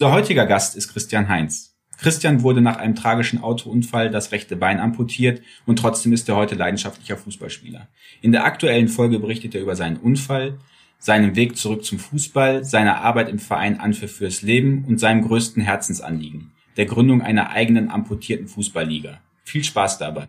Unser 0.00 0.12
heutiger 0.12 0.46
Gast 0.46 0.76
ist 0.76 0.92
Christian 0.92 1.28
Heinz. 1.28 1.74
Christian 1.98 2.44
wurde 2.44 2.60
nach 2.60 2.76
einem 2.76 2.94
tragischen 2.94 3.42
Autounfall 3.42 4.10
das 4.10 4.30
rechte 4.30 4.54
Bein 4.54 4.78
amputiert 4.78 5.42
und 5.66 5.80
trotzdem 5.80 6.12
ist 6.12 6.28
er 6.28 6.36
heute 6.36 6.54
leidenschaftlicher 6.54 7.16
Fußballspieler. 7.16 7.88
In 8.22 8.30
der 8.30 8.44
aktuellen 8.44 8.86
Folge 8.86 9.18
berichtet 9.18 9.56
er 9.56 9.60
über 9.60 9.74
seinen 9.74 9.96
Unfall, 9.96 10.60
seinen 11.00 11.34
Weg 11.34 11.56
zurück 11.56 11.84
zum 11.84 11.98
Fußball, 11.98 12.62
seine 12.64 12.98
Arbeit 12.98 13.28
im 13.28 13.40
Verein 13.40 13.80
Anpfiff 13.80 14.18
fürs 14.18 14.42
Leben 14.42 14.84
und 14.86 15.00
seinem 15.00 15.26
größten 15.26 15.64
Herzensanliegen, 15.64 16.52
der 16.76 16.86
Gründung 16.86 17.20
einer 17.20 17.50
eigenen 17.50 17.90
amputierten 17.90 18.46
Fußballliga. 18.46 19.18
Viel 19.42 19.64
Spaß 19.64 19.98
dabei. 19.98 20.28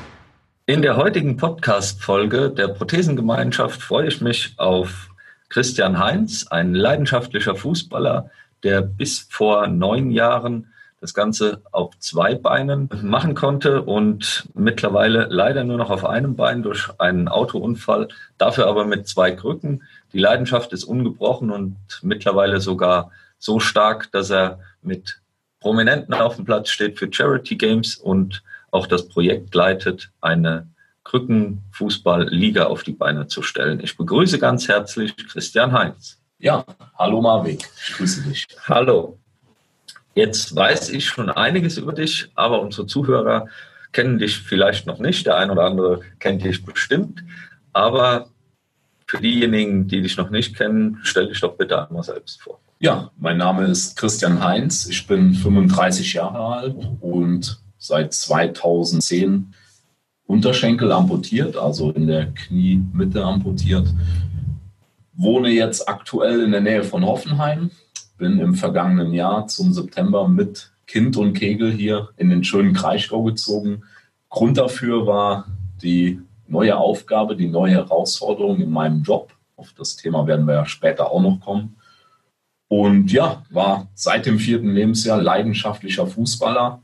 In 0.71 0.81
der 0.81 0.95
heutigen 0.95 1.35
Podcast-Folge 1.35 2.49
der 2.49 2.69
Prothesengemeinschaft 2.69 3.81
freue 3.81 4.07
ich 4.07 4.21
mich 4.21 4.53
auf 4.55 5.09
Christian 5.49 5.99
Heinz, 5.99 6.47
ein 6.49 6.73
leidenschaftlicher 6.73 7.57
Fußballer, 7.57 8.31
der 8.63 8.81
bis 8.81 9.27
vor 9.29 9.67
neun 9.67 10.11
Jahren 10.11 10.71
das 11.01 11.13
Ganze 11.13 11.61
auf 11.73 11.99
zwei 11.99 12.35
Beinen 12.35 12.87
machen 13.01 13.35
konnte 13.35 13.81
und 13.81 14.47
mittlerweile 14.53 15.27
leider 15.29 15.65
nur 15.65 15.75
noch 15.75 15.89
auf 15.89 16.05
einem 16.05 16.37
Bein 16.37 16.63
durch 16.63 16.89
einen 16.99 17.27
Autounfall, 17.27 18.07
dafür 18.37 18.67
aber 18.67 18.85
mit 18.85 19.09
zwei 19.09 19.31
Krücken. 19.31 19.83
Die 20.13 20.19
Leidenschaft 20.19 20.71
ist 20.71 20.85
ungebrochen 20.85 21.51
und 21.51 21.75
mittlerweile 22.01 22.61
sogar 22.61 23.11
so 23.39 23.59
stark, 23.59 24.09
dass 24.13 24.29
er 24.29 24.59
mit 24.81 25.19
Prominenten 25.59 26.13
auf 26.13 26.37
dem 26.37 26.45
Platz 26.45 26.69
steht 26.69 26.97
für 26.97 27.11
Charity 27.11 27.57
Games 27.57 27.97
und 27.97 28.41
auch 28.71 28.87
das 28.87 29.07
Projekt 29.07 29.53
leitet, 29.53 30.11
eine 30.21 30.67
Krückenfußball-Liga 31.03 32.65
auf 32.65 32.83
die 32.83 32.93
Beine 32.93 33.27
zu 33.27 33.41
stellen. 33.41 33.79
Ich 33.81 33.97
begrüße 33.97 34.39
ganz 34.39 34.67
herzlich 34.67 35.15
Christian 35.27 35.73
Heinz. 35.73 36.19
Ja, 36.39 36.65
hallo 36.97 37.21
Marvin, 37.21 37.57
ich 37.57 37.93
grüße 37.95 38.23
dich. 38.23 38.47
Hallo. 38.67 39.17
Jetzt 40.15 40.55
weiß 40.55 40.89
ich 40.89 41.05
schon 41.05 41.29
einiges 41.29 41.77
über 41.77 41.93
dich, 41.93 42.29
aber 42.35 42.61
unsere 42.61 42.87
Zuhörer 42.87 43.47
kennen 43.91 44.19
dich 44.19 44.37
vielleicht 44.37 44.87
noch 44.87 44.99
nicht. 44.99 45.25
Der 45.25 45.37
ein 45.37 45.51
oder 45.51 45.63
andere 45.63 46.01
kennt 46.19 46.43
dich 46.43 46.65
bestimmt. 46.65 47.23
Aber 47.73 48.27
für 49.07 49.21
diejenigen, 49.21 49.87
die 49.87 50.01
dich 50.01 50.17
noch 50.17 50.29
nicht 50.29 50.55
kennen, 50.55 50.99
stell 51.03 51.27
dich 51.27 51.39
doch 51.39 51.55
bitte 51.57 51.87
einmal 51.87 52.03
selbst 52.03 52.41
vor. 52.41 52.59
Ja, 52.79 53.11
mein 53.17 53.37
Name 53.37 53.65
ist 53.65 53.97
Christian 53.97 54.43
Heinz. 54.43 54.87
Ich 54.87 55.05
bin 55.05 55.33
35 55.33 56.13
Jahre 56.13 56.39
alt 56.39 56.75
und 56.99 57.61
seit 57.81 58.13
2010 58.13 59.53
Unterschenkel 60.27 60.91
amputiert, 60.91 61.57
also 61.57 61.91
in 61.91 62.07
der 62.07 62.27
Kniemitte 62.27 63.25
amputiert. 63.25 63.93
Wohne 65.13 65.49
jetzt 65.49 65.89
aktuell 65.89 66.43
in 66.43 66.51
der 66.51 66.61
Nähe 66.61 66.83
von 66.83 67.05
Hoffenheim. 67.05 67.71
Bin 68.17 68.39
im 68.39 68.53
vergangenen 68.53 69.13
Jahr 69.13 69.47
zum 69.47 69.73
September 69.73 70.27
mit 70.27 70.71
Kind 70.85 71.17
und 71.17 71.33
Kegel 71.33 71.71
hier 71.71 72.09
in 72.17 72.29
den 72.29 72.43
schönen 72.43 72.73
Kraichgau 72.73 73.23
gezogen. 73.23 73.83
Grund 74.29 74.57
dafür 74.57 75.07
war 75.07 75.47
die 75.81 76.21
neue 76.47 76.77
Aufgabe, 76.77 77.35
die 77.35 77.47
neue 77.47 77.73
Herausforderung 77.73 78.61
in 78.61 78.69
meinem 78.69 79.01
Job. 79.01 79.33
Auf 79.55 79.73
das 79.73 79.95
Thema 79.95 80.27
werden 80.27 80.45
wir 80.45 80.53
ja 80.53 80.65
später 80.65 81.11
auch 81.11 81.21
noch 81.21 81.39
kommen. 81.39 81.77
Und 82.67 83.11
ja, 83.11 83.43
war 83.49 83.87
seit 83.95 84.27
dem 84.27 84.37
vierten 84.37 84.69
Lebensjahr 84.69 85.21
leidenschaftlicher 85.21 86.05
Fußballer 86.05 86.81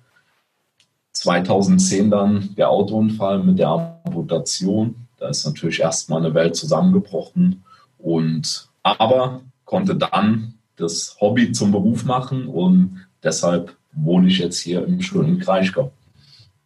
2010 1.18 2.12
dann 2.12 2.56
der 2.56 2.70
Autounfall 2.70 3.40
mit 3.40 3.60
der 3.60 4.02
Amputation. 4.04 5.08
Da 5.18 5.30
ist 5.30 5.46
natürlich 5.46 5.80
erstmal 5.80 6.20
eine 6.24 6.34
Welt 6.34 6.56
zusammengebrochen. 6.56 7.64
Und 7.98 8.70
aber 8.84 9.42
konnte 9.66 9.96
dann 9.96 10.54
das 10.76 11.18
Hobby 11.20 11.52
zum 11.52 11.72
Beruf 11.72 12.06
machen 12.06 12.48
und 12.48 13.06
deshalb 13.24 13.76
wohne 13.94 14.28
ich 14.28 14.38
jetzt 14.38 14.60
hier 14.60 14.86
im 14.86 15.02
schönen 15.02 15.40
Kraichgau. 15.40 15.92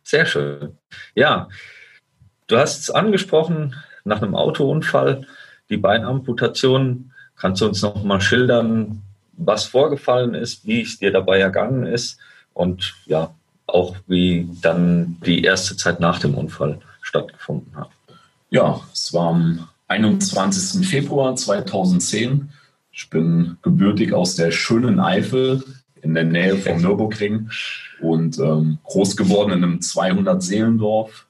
Sehr 0.03 0.25
schön. 0.25 0.77
Ja, 1.15 1.47
du 2.47 2.57
hast 2.57 2.81
es 2.81 2.91
angesprochen, 2.91 3.75
nach 4.03 4.21
einem 4.21 4.35
Autounfall, 4.35 5.25
die 5.69 5.77
Beinamputation. 5.77 7.11
Kannst 7.37 7.61
du 7.61 7.67
uns 7.67 7.81
noch 7.81 8.03
mal 8.03 8.19
schildern, 8.19 9.01
was 9.33 9.63
vorgefallen 9.65 10.33
ist, 10.33 10.65
wie 10.65 10.81
es 10.81 10.99
dir 10.99 11.11
dabei 11.11 11.39
ergangen 11.39 11.85
ist 11.85 12.19
und 12.53 12.95
ja, 13.05 13.33
auch 13.73 13.95
wie 14.07 14.49
dann 14.61 15.17
die 15.25 15.43
erste 15.43 15.75
Zeit 15.77 15.99
nach 15.99 16.19
dem 16.19 16.35
Unfall 16.35 16.79
stattgefunden 17.01 17.75
hat. 17.75 17.89
Ja, 18.49 18.81
es 18.93 19.13
war 19.13 19.29
am 19.29 19.67
21. 19.87 20.87
Februar 20.87 21.35
2010. 21.35 22.49
Ich 22.91 23.09
bin 23.09 23.57
gebürtig 23.61 24.13
aus 24.13 24.35
der 24.35 24.51
schönen 24.51 24.99
Eifel 24.99 25.63
in 26.01 26.13
der 26.13 26.25
Nähe 26.25 26.57
vom 26.57 26.77
Nürburgring 26.81 27.49
und 28.01 28.37
ähm, 28.39 28.79
groß 28.83 29.15
geworden 29.15 29.51
in 29.51 29.63
einem 29.63 29.79
200-Seelendorf 29.79 31.27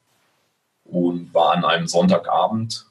und 0.85 1.34
war 1.34 1.53
an 1.53 1.66
einem 1.66 1.88
Sonntagabend 1.88 2.85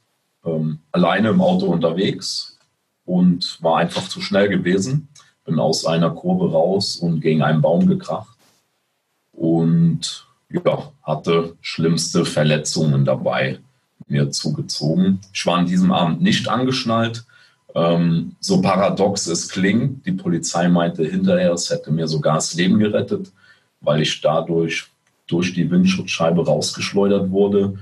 ähm, 0.44 0.80
alleine 0.92 1.30
im 1.30 1.40
Auto 1.40 1.66
unterwegs 1.66 2.58
und 3.04 3.58
war 3.62 3.78
einfach 3.78 4.08
zu 4.08 4.20
schnell 4.20 4.48
gewesen. 4.48 5.08
Bin 5.44 5.58
aus 5.58 5.86
einer 5.86 6.10
Kurve 6.10 6.52
raus 6.52 6.96
und 6.96 7.20
gegen 7.20 7.42
einen 7.42 7.62
Baum 7.62 7.86
gekracht 7.86 8.39
und 9.40 10.26
ja, 10.50 10.92
hatte 11.02 11.56
schlimmste 11.62 12.26
Verletzungen 12.26 13.06
dabei 13.06 13.58
mir 14.06 14.30
zugezogen. 14.30 15.20
Ich 15.32 15.46
war 15.46 15.56
an 15.56 15.64
diesem 15.64 15.92
Abend 15.92 16.20
nicht 16.20 16.46
angeschnallt. 16.46 17.24
Ähm, 17.74 18.36
so 18.40 18.60
paradox 18.60 19.26
es 19.28 19.48
klingt, 19.48 20.04
die 20.04 20.12
Polizei 20.12 20.68
meinte 20.68 21.04
hinterher, 21.04 21.52
es 21.52 21.70
hätte 21.70 21.90
mir 21.90 22.06
sogar 22.06 22.34
das 22.34 22.52
Leben 22.52 22.78
gerettet, 22.78 23.32
weil 23.80 24.02
ich 24.02 24.20
dadurch 24.20 24.88
durch 25.26 25.54
die 25.54 25.70
Windschutzscheibe 25.70 26.44
rausgeschleudert 26.44 27.30
wurde. 27.30 27.78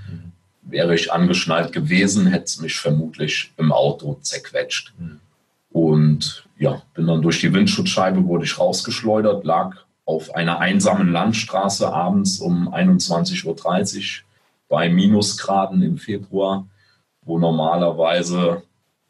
Wäre 0.63 0.95
ich 0.95 1.13
angeschnallt 1.13 1.73
gewesen, 1.73 2.29
hätte 2.29 2.45
es 2.45 2.61
mich 2.61 2.77
vermutlich 2.77 3.53
im 3.57 3.73
Auto 3.73 4.17
zerquetscht. 4.21 4.93
Mhm. 4.97 5.19
Und 5.71 6.45
ja, 6.57 6.83
bin 6.95 7.09
dann 7.09 7.23
durch 7.23 7.41
die 7.41 7.53
Windschutzscheibe, 7.53 8.25
wurde 8.27 8.45
ich 8.45 8.61
rausgeschleudert, 8.61 9.45
lag 9.45 9.75
auf 10.09 10.35
einer 10.35 10.59
einsamen 10.59 11.13
Landstraße 11.13 11.93
abends 11.93 12.41
um 12.41 12.73
21.30 12.73 13.45
Uhr 13.45 14.25
bei 14.67 14.89
Minusgraden 14.89 15.83
im 15.83 15.99
Februar, 15.99 16.67
wo 17.21 17.39
normalerweise 17.39 18.63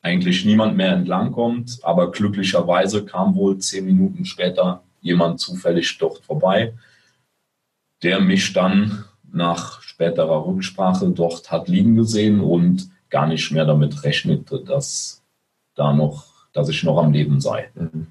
eigentlich 0.03 0.45
niemand 0.45 0.77
mehr 0.77 0.95
entlangkommt. 0.95 1.79
Aber 1.85 2.11
glücklicherweise 2.11 3.05
kam 3.05 3.37
wohl 3.37 3.59
zehn 3.59 3.87
Minuten 3.87 4.25
später 4.25 4.83
jemand 5.01 5.39
zufällig 5.39 5.97
dort 5.99 6.19
vorbei, 6.19 6.75
der 8.03 8.19
mich 8.19 8.53
dann 8.53 9.05
nach 9.31 9.81
späterer 9.83 10.47
Rücksprache 10.47 11.11
dort 11.11 11.53
hat 11.53 11.69
liegen 11.69 11.95
gesehen 11.95 12.41
und 12.41 12.91
gar 13.09 13.29
nicht 13.29 13.53
mehr 13.53 13.67
damit 13.67 14.03
rechnete, 14.03 14.65
dass 14.65 15.23
da 15.77 15.93
noch, 15.93 16.27
dass 16.53 16.69
ich 16.69 16.83
noch 16.83 16.99
am 16.99 17.13
Leben 17.13 17.41
sei. 17.41 17.71
Mhm. 17.77 18.09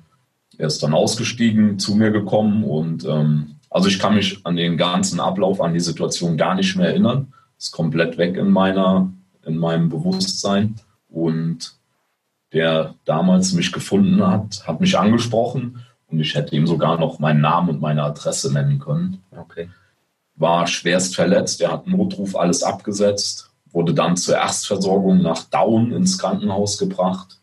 Er 0.58 0.68
ist 0.68 0.82
dann 0.82 0.94
ausgestiegen, 0.94 1.78
zu 1.80 1.96
mir 1.96 2.12
gekommen 2.12 2.64
und 2.64 3.06
ähm, 3.06 3.58
also 3.70 3.90
ich 3.90 4.00
kann 4.00 4.16
mich 4.16 4.46
an 4.46 4.56
den 4.56 4.78
ganzen 4.78 5.20
Ablauf, 5.20 5.62
an 5.62 5.74
die 5.74 5.80
Situation 5.80 6.38
gar 6.38 6.56
nicht 6.56 6.76
mehr 6.76 6.88
erinnern. 6.88 7.34
Ist 7.58 7.72
komplett 7.72 8.18
weg 8.18 8.38
in 8.38 8.50
meiner, 8.50 9.12
in 9.46 9.58
meinem 9.58 9.90
Bewusstsein. 9.90 10.76
Und 11.10 11.76
der 12.54 12.96
damals 13.06 13.54
mich 13.54 13.72
gefunden 13.72 14.26
hat, 14.26 14.68
hat 14.68 14.80
mich 14.80 14.98
angesprochen 14.98 15.84
und 16.08 16.20
ich 16.20 16.36
hätte 16.36 16.56
ihm 16.56 16.66
sogar 16.66 16.98
noch 16.98 17.20
meinen 17.20 17.42
Namen 17.42 17.70
und 17.70 17.82
meine 17.82 18.04
Adresse 18.04 18.54
nennen 18.54 18.80
können. 18.80 19.22
Okay. 19.38 19.70
War 20.36 20.68
schwerst 20.68 21.16
verletzt, 21.16 21.62
er 21.62 21.72
hat 21.72 21.88
Notruf 21.88 22.36
alles 22.36 22.64
abgesetzt, 22.64 23.52
wurde 23.72 23.94
dann 23.94 24.16
zur 24.16 24.38
Erstversorgung 24.38 25.22
nach 25.22 25.44
Daun 25.46 25.92
ins 25.92 26.18
Krankenhaus 26.18 26.78
gebracht 26.78 27.40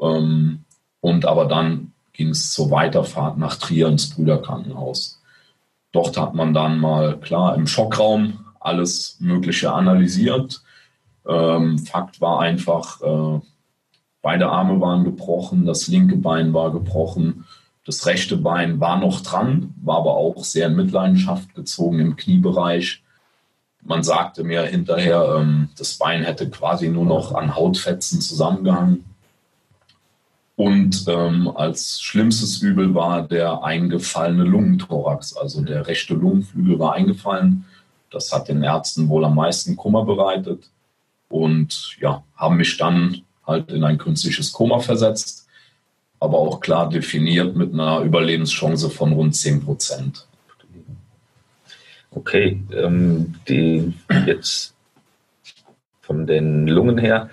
ähm, 0.00 0.64
und 1.00 1.24
aber 1.24 1.46
dann 1.46 1.92
ging 2.16 2.30
es 2.30 2.52
zur 2.52 2.70
Weiterfahrt 2.70 3.38
nach 3.38 3.56
Trier 3.56 3.88
ins 3.88 4.10
Brüderkrankenhaus. 4.10 5.20
Dort 5.92 6.16
hat 6.16 6.34
man 6.34 6.54
dann 6.54 6.78
mal 6.78 7.18
klar 7.20 7.54
im 7.54 7.66
Schockraum 7.66 8.44
alles 8.60 9.16
Mögliche 9.20 9.72
analysiert. 9.72 10.62
Ähm, 11.26 11.78
Fakt 11.78 12.20
war 12.20 12.40
einfach, 12.40 13.00
äh, 13.02 13.40
beide 14.22 14.48
Arme 14.48 14.80
waren 14.80 15.04
gebrochen, 15.04 15.66
das 15.66 15.88
linke 15.88 16.16
Bein 16.16 16.52
war 16.52 16.72
gebrochen. 16.72 17.44
Das 17.84 18.06
rechte 18.06 18.36
Bein 18.36 18.80
war 18.80 18.98
noch 18.98 19.20
dran, 19.20 19.74
war 19.82 19.98
aber 19.98 20.16
auch 20.16 20.42
sehr 20.42 20.66
in 20.66 20.74
Mitleidenschaft 20.74 21.54
gezogen 21.54 22.00
im 22.00 22.16
Kniebereich. 22.16 23.02
Man 23.82 24.02
sagte 24.02 24.42
mir 24.42 24.62
hinterher, 24.62 25.36
ähm, 25.38 25.68
das 25.78 25.94
Bein 25.94 26.24
hätte 26.24 26.50
quasi 26.50 26.88
nur 26.88 27.04
noch 27.04 27.32
an 27.32 27.54
Hautfetzen 27.54 28.20
zusammengehangen. 28.20 29.04
Und 30.56 31.04
ähm, 31.06 31.52
als 31.54 32.00
schlimmstes 32.00 32.62
Übel 32.62 32.94
war 32.94 33.22
der 33.22 33.62
eingefallene 33.62 34.44
Lungenthorax, 34.44 35.36
also 35.36 35.60
der 35.60 35.86
rechte 35.86 36.14
Lungenflügel 36.14 36.78
war 36.78 36.94
eingefallen. 36.94 37.66
Das 38.10 38.32
hat 38.32 38.48
den 38.48 38.62
Ärzten 38.62 39.10
wohl 39.10 39.26
am 39.26 39.34
meisten 39.34 39.76
Kummer 39.76 40.04
bereitet 40.04 40.70
und 41.28 41.96
ja, 42.00 42.24
haben 42.36 42.56
mich 42.56 42.78
dann 42.78 43.22
halt 43.46 43.70
in 43.70 43.84
ein 43.84 43.98
künstliches 43.98 44.52
Koma 44.52 44.78
versetzt, 44.78 45.46
aber 46.20 46.38
auch 46.38 46.60
klar 46.60 46.88
definiert 46.88 47.54
mit 47.54 47.74
einer 47.74 48.00
Überlebenschance 48.00 48.88
von 48.88 49.12
rund 49.12 49.36
10 49.36 49.62
Prozent. 49.62 50.26
Okay, 52.10 52.62
ähm, 52.72 53.34
die 53.46 53.92
jetzt 54.26 54.74
von 56.00 56.26
den 56.26 56.66
Lungen 56.66 56.96
her 56.96 57.28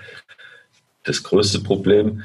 das 1.03 1.23
größte 1.23 1.59
Problem, 1.59 2.23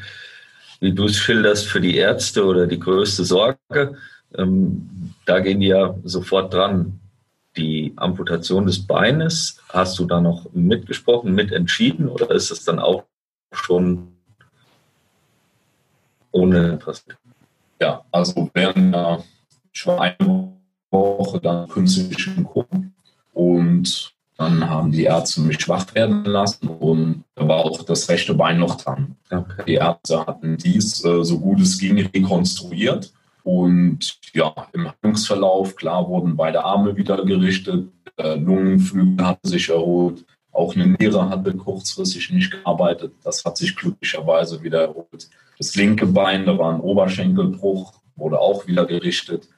wie 0.81 0.93
du 0.93 1.07
es 1.07 1.17
schilderst, 1.17 1.67
für 1.67 1.81
die 1.81 1.97
Ärzte 1.97 2.45
oder 2.45 2.67
die 2.67 2.79
größte 2.79 3.25
Sorge, 3.25 3.97
ähm, 4.37 5.15
da 5.27 5.41
gehen 5.41 5.61
die 5.61 5.69
ja 5.69 5.95
sofort 6.05 6.53
dran. 6.53 7.01
Die 7.57 7.93
Amputation 7.97 8.67
des 8.67 8.87
Beines, 8.87 9.61
hast 9.71 9.99
du 9.99 10.05
da 10.05 10.21
noch 10.21 10.47
mitgesprochen, 10.53 11.35
mitentschieden 11.35 12.09
oder 12.09 12.31
ist 12.31 12.51
es 12.53 12.65
dann 12.65 12.79
auch 12.79 13.05
schon 13.53 14.13
ohne 16.31 16.77
passiert? 16.77 17.19
Ja, 17.81 18.05
also 18.13 18.51
während 18.55 18.95
der 18.95 19.25
eine 19.87 20.53
Woche 20.91 21.41
dann 21.41 21.69
künstlichen 21.69 22.45
Kuchen. 22.45 22.95
Und 23.33 24.13
dann 24.39 24.71
haben 24.71 24.93
die 24.93 25.03
Ärzte 25.03 25.41
mich 25.41 25.61
schwach 25.61 25.93
werden 25.95 26.25
lassen 26.25 26.69
und 26.69 27.25
da 27.35 27.49
war 27.49 27.57
auch 27.59 27.83
das 27.83 28.09
rechte 28.09 28.35
Bein 28.35 28.61
noch 28.61 28.77
dran. 28.77 29.17
Okay. 29.31 29.65
Die 29.67 29.75
Ärzte 29.75 30.25
hatten 30.25 30.57
dies 30.57 31.05
äh, 31.05 31.25
so 31.25 31.41
gut 31.41 31.61
es 31.61 31.77
ging 31.77 31.99
rekonstruiert. 31.99 33.13
Und 33.43 34.19
ja, 34.33 34.55
im 34.73 34.89
Handlungsverlauf, 34.89 35.75
klar, 35.75 36.09
wurden 36.09 36.37
beide 36.37 36.65
Arme 36.65 36.97
wieder 36.97 37.25
gerichtet, 37.25 37.89
äh, 38.17 38.37
Lungenflügel 38.37 39.27
hatten 39.27 39.49
sich 39.49 39.71
erholt, 39.71 40.25
auch 40.53 40.75
eine 40.75 40.87
Niere 40.87 41.29
hatte 41.29 41.55
kurzfristig 41.55 42.31
nicht 42.31 42.53
gearbeitet. 42.53 43.15
Das 43.25 43.45
hat 43.45 43.57
sich 43.57 43.75
glücklicherweise 43.75 44.63
wieder 44.63 44.83
erholt. 44.83 45.31
Das 45.57 45.75
linke 45.75 46.07
Bein, 46.07 46.47
da 46.47 46.57
war 46.57 46.73
ein 46.73 46.81
Oberschenkelbruch, 46.81 47.93
wurde 48.15 48.39
auch 48.39 48.69
wieder 48.69 48.87
gerichtet. 48.87 49.49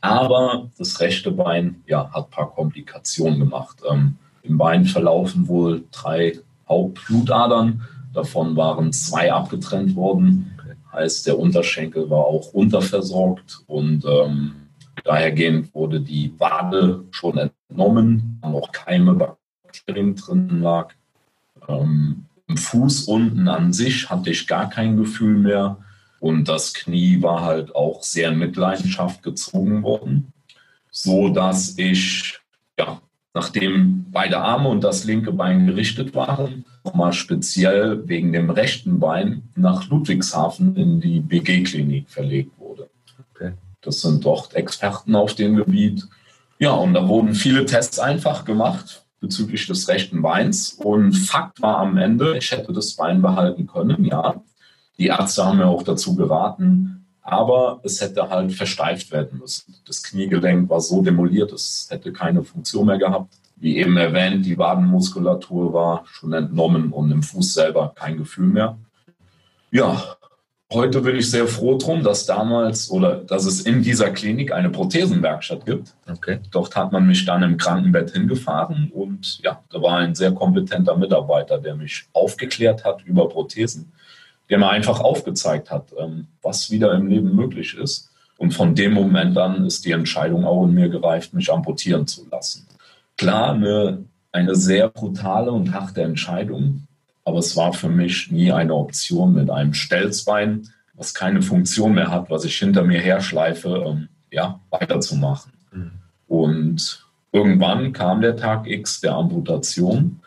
Aber 0.00 0.70
das 0.78 1.00
rechte 1.00 1.30
Bein 1.30 1.82
ja, 1.86 2.10
hat 2.12 2.26
ein 2.26 2.30
paar 2.30 2.50
Komplikationen 2.50 3.40
gemacht. 3.40 3.82
Ähm, 3.88 4.16
Im 4.42 4.58
Bein 4.58 4.84
verlaufen 4.84 5.48
wohl 5.48 5.84
drei 5.90 6.38
Hauptblutadern. 6.68 7.82
Davon 8.14 8.56
waren 8.56 8.92
zwei 8.92 9.32
abgetrennt 9.32 9.96
worden. 9.96 10.52
Heißt, 10.92 11.26
der 11.26 11.38
Unterschenkel 11.38 12.08
war 12.08 12.24
auch 12.24 12.52
unterversorgt 12.52 13.60
und 13.66 14.04
ähm, 14.06 14.52
dahergehend 15.04 15.74
wurde 15.74 16.00
die 16.00 16.32
Wade 16.38 17.04
schon 17.10 17.38
entnommen, 17.38 18.40
noch 18.42 18.72
Keime, 18.72 19.14
Bakterien 19.14 20.16
drin 20.16 20.60
lag. 20.60 20.94
Ähm, 21.68 22.24
Im 22.46 22.56
Fuß 22.56 23.04
unten 23.04 23.48
an 23.48 23.72
sich 23.72 24.08
hatte 24.08 24.30
ich 24.30 24.46
gar 24.46 24.70
kein 24.70 24.96
Gefühl 24.96 25.36
mehr. 25.36 25.76
Und 26.20 26.48
das 26.48 26.74
Knie 26.74 27.22
war 27.22 27.42
halt 27.42 27.74
auch 27.74 28.02
sehr 28.02 28.30
in 28.30 28.38
Mitleidenschaft 28.38 29.22
gezogen 29.22 29.82
worden, 29.82 30.32
so 30.90 31.28
dass 31.28 31.78
ich, 31.78 32.38
ja, 32.78 33.00
nachdem 33.34 34.06
beide 34.10 34.38
Arme 34.38 34.68
und 34.68 34.82
das 34.82 35.04
linke 35.04 35.32
Bein 35.32 35.66
gerichtet 35.66 36.14
waren, 36.14 36.64
nochmal 36.84 37.12
speziell 37.12 38.08
wegen 38.08 38.32
dem 38.32 38.50
rechten 38.50 38.98
Bein 38.98 39.44
nach 39.54 39.88
Ludwigshafen 39.88 40.74
in 40.76 41.00
die 41.00 41.20
BG-Klinik 41.20 42.10
verlegt 42.10 42.58
wurde. 42.58 42.90
Okay. 43.34 43.52
Das 43.80 44.00
sind 44.00 44.24
dort 44.24 44.54
Experten 44.54 45.14
auf 45.14 45.34
dem 45.34 45.56
Gebiet. 45.56 46.08
Ja, 46.58 46.72
und 46.72 46.94
da 46.94 47.06
wurden 47.06 47.34
viele 47.34 47.64
Tests 47.64 48.00
einfach 48.00 48.44
gemacht 48.44 49.04
bezüglich 49.20 49.66
des 49.66 49.88
rechten 49.88 50.22
Beins. 50.22 50.72
Und 50.72 51.12
Fakt 51.12 51.60
war 51.62 51.78
am 51.78 51.96
Ende, 51.96 52.36
ich 52.36 52.50
hätte 52.50 52.72
das 52.72 52.94
Bein 52.94 53.22
behalten 53.22 53.66
können, 53.66 54.04
ja. 54.04 54.42
Die 54.98 55.06
Ärzte 55.06 55.44
haben 55.44 55.60
ja 55.60 55.66
auch 55.66 55.84
dazu 55.84 56.16
geraten, 56.16 57.06
aber 57.22 57.80
es 57.84 58.00
hätte 58.00 58.28
halt 58.30 58.52
versteift 58.52 59.12
werden 59.12 59.38
müssen. 59.38 59.76
Das 59.86 60.02
Kniegelenk 60.02 60.68
war 60.68 60.80
so 60.80 61.02
demoliert, 61.02 61.52
es 61.52 61.86
hätte 61.90 62.12
keine 62.12 62.42
Funktion 62.42 62.86
mehr 62.86 62.98
gehabt. 62.98 63.34
Wie 63.56 63.76
eben 63.76 63.96
erwähnt, 63.96 64.46
die 64.46 64.58
Wadenmuskulatur 64.58 65.72
war 65.72 66.04
schon 66.06 66.32
entnommen 66.32 66.92
und 66.92 67.10
im 67.10 67.22
Fuß 67.22 67.54
selber 67.54 67.92
kein 67.94 68.16
Gefühl 68.16 68.46
mehr. 68.46 68.78
Ja, 69.70 70.16
heute 70.72 71.00
bin 71.00 71.16
ich 71.16 71.30
sehr 71.30 71.46
froh 71.46 71.76
drum, 71.76 72.02
dass 72.02 72.24
damals 72.24 72.90
oder 72.90 73.16
dass 73.16 73.44
es 73.44 73.62
in 73.62 73.82
dieser 73.82 74.10
Klinik 74.10 74.52
eine 74.52 74.70
Prothesenwerkstatt 74.70 75.66
gibt. 75.66 75.94
Okay. 76.08 76.38
Dort 76.50 76.74
hat 76.76 76.92
man 76.92 77.06
mich 77.06 77.24
dann 77.24 77.42
im 77.42 77.56
Krankenbett 77.56 78.12
hingefahren 78.12 78.90
und 78.92 79.40
ja, 79.42 79.62
da 79.70 79.82
war 79.82 79.98
ein 79.98 80.14
sehr 80.14 80.32
kompetenter 80.32 80.96
Mitarbeiter, 80.96 81.58
der 81.58 81.74
mich 81.74 82.08
aufgeklärt 82.12 82.84
hat 82.84 83.04
über 83.04 83.28
Prothesen 83.28 83.92
der 84.50 84.58
mir 84.58 84.68
einfach 84.68 85.00
aufgezeigt 85.00 85.70
hat, 85.70 85.92
ähm, 85.98 86.26
was 86.42 86.70
wieder 86.70 86.94
im 86.94 87.06
Leben 87.06 87.34
möglich 87.34 87.76
ist. 87.76 88.10
Und 88.36 88.52
von 88.52 88.74
dem 88.74 88.92
Moment 88.92 89.36
an 89.36 89.66
ist 89.66 89.84
die 89.84 89.92
Entscheidung 89.92 90.44
auch 90.44 90.64
in 90.64 90.74
mir 90.74 90.88
gereift, 90.88 91.34
mich 91.34 91.52
amputieren 91.52 92.06
zu 92.06 92.26
lassen. 92.30 92.66
Klar, 93.16 93.54
eine, 93.54 94.04
eine 94.32 94.54
sehr 94.54 94.88
brutale 94.88 95.50
und 95.50 95.74
harte 95.74 96.02
Entscheidung, 96.02 96.86
aber 97.24 97.40
es 97.40 97.56
war 97.56 97.72
für 97.72 97.88
mich 97.88 98.30
nie 98.30 98.52
eine 98.52 98.74
Option 98.74 99.34
mit 99.34 99.50
einem 99.50 99.74
Stelzbein, 99.74 100.68
was 100.94 101.14
keine 101.14 101.42
Funktion 101.42 101.94
mehr 101.94 102.10
hat, 102.10 102.30
was 102.30 102.44
ich 102.44 102.56
hinter 102.56 102.84
mir 102.84 103.00
herschleife, 103.00 103.84
ähm, 103.86 104.08
ja, 104.30 104.60
weiterzumachen. 104.70 105.52
Mhm. 105.72 105.90
Und 106.26 107.06
irgendwann 107.32 107.92
kam 107.92 108.20
der 108.20 108.36
Tag 108.36 108.66
X 108.66 109.00
der 109.00 109.14
Amputation 109.14 110.20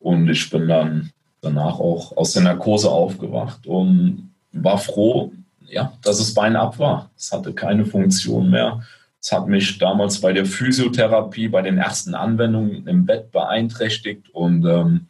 und 0.00 0.28
ich 0.28 0.48
bin 0.50 0.68
dann 0.68 1.10
danach 1.40 1.78
auch 1.78 2.16
aus 2.16 2.32
der 2.32 2.42
Narkose 2.42 2.90
aufgewacht 2.90 3.66
und 3.66 4.30
war 4.52 4.78
froh, 4.78 5.32
ja, 5.66 5.92
dass 6.02 6.20
es 6.20 6.34
Bein 6.34 6.56
ab 6.56 6.78
war. 6.78 7.10
Es 7.16 7.32
hatte 7.32 7.52
keine 7.52 7.84
Funktion 7.84 8.50
mehr. 8.50 8.82
Es 9.20 9.32
hat 9.32 9.48
mich 9.48 9.78
damals 9.78 10.20
bei 10.20 10.32
der 10.32 10.46
Physiotherapie, 10.46 11.48
bei 11.48 11.62
den 11.62 11.78
ersten 11.78 12.14
Anwendungen 12.14 12.86
im 12.86 13.04
Bett 13.04 13.30
beeinträchtigt 13.32 14.30
und 14.30 14.64
ähm, 14.64 15.06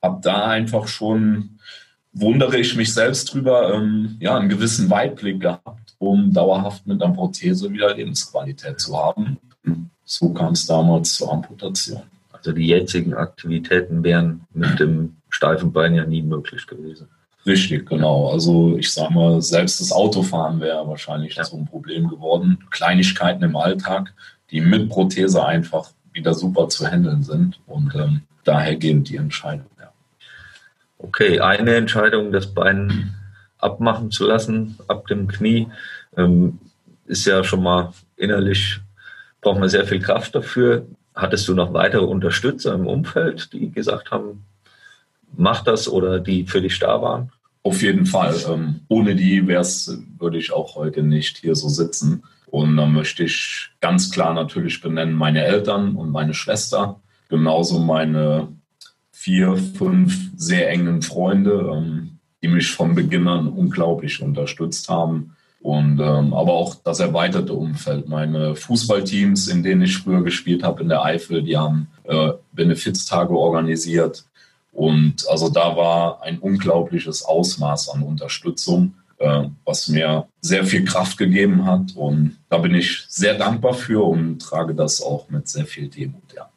habe 0.00 0.20
da 0.22 0.46
einfach 0.46 0.88
schon, 0.88 1.58
wundere 2.12 2.58
ich 2.58 2.76
mich 2.76 2.92
selbst 2.92 3.32
drüber, 3.32 3.74
ähm, 3.74 4.16
ja, 4.20 4.36
einen 4.36 4.48
gewissen 4.48 4.90
Weitblick 4.90 5.40
gehabt, 5.40 5.94
um 5.98 6.32
dauerhaft 6.32 6.86
mit 6.86 7.02
einer 7.02 7.14
Prothese 7.14 7.70
wieder 7.70 7.94
Lebensqualität 7.94 8.80
zu 8.80 8.96
haben. 8.96 9.38
So 10.04 10.30
kam 10.30 10.54
es 10.54 10.66
damals 10.66 11.14
zur 11.14 11.32
Amputation. 11.32 12.02
Also 12.42 12.52
die 12.52 12.66
jetzigen 12.66 13.14
Aktivitäten 13.14 14.02
wären 14.02 14.46
mit 14.52 14.80
dem 14.80 15.16
steifen 15.30 15.72
Bein 15.72 15.94
ja 15.94 16.04
nie 16.04 16.22
möglich 16.22 16.66
gewesen. 16.66 17.06
Richtig, 17.46 17.86
genau. 17.88 18.30
Also 18.30 18.76
ich 18.76 18.92
sage 18.92 19.14
mal, 19.14 19.40
selbst 19.40 19.80
das 19.80 19.92
Autofahren 19.92 20.60
wäre 20.60 20.86
wahrscheinlich 20.88 21.36
ja. 21.36 21.44
so 21.44 21.56
ein 21.56 21.66
Problem 21.66 22.08
geworden. 22.08 22.58
Kleinigkeiten 22.70 23.44
im 23.44 23.56
Alltag, 23.56 24.12
die 24.50 24.60
mit 24.60 24.88
Prothese 24.88 25.44
einfach 25.44 25.90
wieder 26.12 26.34
super 26.34 26.68
zu 26.68 26.86
handeln 26.86 27.22
sind. 27.22 27.60
Und 27.66 27.94
ähm, 27.94 28.22
daher 28.44 28.76
gehen 28.76 29.04
die 29.04 29.16
Entscheidung. 29.16 29.66
Ja. 29.80 29.92
Okay, 30.98 31.38
eine 31.38 31.74
Entscheidung, 31.76 32.32
das 32.32 32.52
Bein 32.52 33.14
abmachen 33.58 34.10
zu 34.10 34.26
lassen, 34.26 34.78
ab 34.88 35.06
dem 35.06 35.28
Knie, 35.28 35.68
ähm, 36.16 36.58
ist 37.06 37.26
ja 37.26 37.44
schon 37.44 37.62
mal 37.62 37.92
innerlich, 38.16 38.80
braucht 39.40 39.60
man 39.60 39.68
sehr 39.68 39.86
viel 39.86 40.00
Kraft 40.00 40.34
dafür. 40.34 40.86
Hattest 41.14 41.46
du 41.48 41.54
noch 41.54 41.72
weitere 41.74 42.04
Unterstützer 42.04 42.74
im 42.74 42.86
Umfeld, 42.86 43.52
die 43.52 43.70
gesagt 43.70 44.10
haben, 44.10 44.44
macht 45.36 45.66
das 45.66 45.88
oder 45.88 46.20
die 46.20 46.46
für 46.46 46.60
dich 46.60 46.78
da 46.78 47.02
waren? 47.02 47.30
Auf 47.62 47.82
jeden 47.82 48.06
Fall. 48.06 48.34
Ähm, 48.48 48.80
ohne 48.88 49.14
die 49.14 49.46
wär's, 49.46 49.98
würde 50.18 50.38
ich 50.38 50.52
auch 50.52 50.74
heute 50.74 51.02
nicht 51.02 51.38
hier 51.38 51.54
so 51.54 51.68
sitzen. 51.68 52.22
Und 52.46 52.76
dann 52.76 52.92
möchte 52.92 53.24
ich 53.24 53.70
ganz 53.80 54.10
klar 54.10 54.34
natürlich 54.34 54.80
benennen 54.80 55.14
meine 55.14 55.44
Eltern 55.44 55.96
und 55.96 56.10
meine 56.10 56.34
Schwester, 56.34 57.00
genauso 57.28 57.78
meine 57.78 58.48
vier, 59.10 59.56
fünf 59.56 60.30
sehr 60.36 60.68
engen 60.68 61.00
Freunde, 61.00 61.70
ähm, 61.72 62.18
die 62.42 62.48
mich 62.48 62.72
von 62.72 62.94
Beginn 62.94 63.28
an 63.28 63.48
unglaublich 63.48 64.20
unterstützt 64.20 64.88
haben. 64.88 65.36
Und 65.62 66.00
ähm, 66.00 66.34
aber 66.34 66.52
auch 66.54 66.74
das 66.74 66.98
erweiterte 66.98 67.52
Umfeld. 67.52 68.08
Meine 68.08 68.56
Fußballteams, 68.56 69.46
in 69.46 69.62
denen 69.62 69.82
ich 69.82 69.98
früher 69.98 70.22
gespielt 70.24 70.64
habe 70.64 70.82
in 70.82 70.88
der 70.88 71.04
Eifel, 71.04 71.42
die 71.42 71.56
haben 71.56 71.88
äh, 72.04 72.32
Benefiztage 72.52 73.36
organisiert. 73.36 74.24
Und 74.72 75.24
also 75.28 75.48
da 75.50 75.76
war 75.76 76.22
ein 76.22 76.38
unglaubliches 76.38 77.24
Ausmaß 77.24 77.90
an 77.90 78.02
Unterstützung. 78.02 78.94
äh, 79.22 79.48
was 79.64 79.88
mir 79.88 80.26
sehr 80.40 80.64
viel 80.64 80.84
Kraft 80.84 81.16
gegeben 81.16 81.64
hat. 81.64 81.94
Und 81.94 82.38
da 82.48 82.58
bin 82.58 82.74
ich 82.74 83.04
sehr 83.08 83.34
dankbar 83.34 83.74
für 83.74 84.04
und 84.04 84.40
trage 84.40 84.74
das 84.74 85.00
auch 85.00 85.30
mit 85.30 85.48
sehr 85.48 85.66
viel 85.66 85.88
Demut. 85.88 86.22
Ja. 86.34 86.50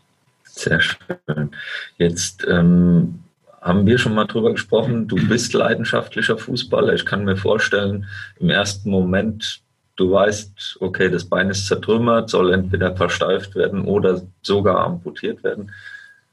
Sehr 0.44 0.80
schön. 0.82 1.52
Jetzt 1.98 2.46
ähm, 2.50 3.20
haben 3.66 3.88
wir 3.88 3.98
schon 3.98 4.14
mal 4.14 4.26
drüber 4.26 4.52
gesprochen. 4.52 5.08
Du 5.08 5.16
bist 5.28 5.54
leidenschaftlicher 5.54 6.38
Fußballer. 6.38 6.94
Ich 6.94 7.04
kann 7.04 7.26
mir 7.26 7.36
vorstellen, 7.36 8.06
im 8.40 8.52
ersten 8.52 8.92
Moment, 8.92 9.62
du 9.96 10.12
weißt, 10.12 10.78
okay, 10.82 11.10
das 11.10 11.26
Bein 11.26 11.50
ist 11.50 11.66
zertrümmert, 11.66 12.30
soll 12.30 12.54
entweder 12.54 12.96
versteift 12.96 13.56
werden 13.56 13.86
oder 13.86 14.22
sogar 14.44 14.86
amputiert 14.86 15.44
werden. 15.44 15.72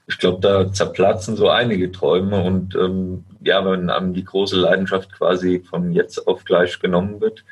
Ich 0.06 0.18
glaube, 0.18 0.40
da 0.42 0.70
zerplatzen 0.70 1.36
so 1.36 1.48
einige 1.48 1.90
Träume 1.90 2.42
und 2.42 2.74
ähm, 2.74 3.24
ja, 3.42 3.64
wenn 3.64 3.88
einem 3.88 4.12
die 4.12 4.24
große 4.24 4.56
Leidenschaft 4.56 5.10
quasi 5.12 5.60
von 5.60 5.92
jetzt 5.94 6.26
auf 6.28 6.44
gleich 6.44 6.80
genommen 6.80 7.22
wird, 7.22 7.44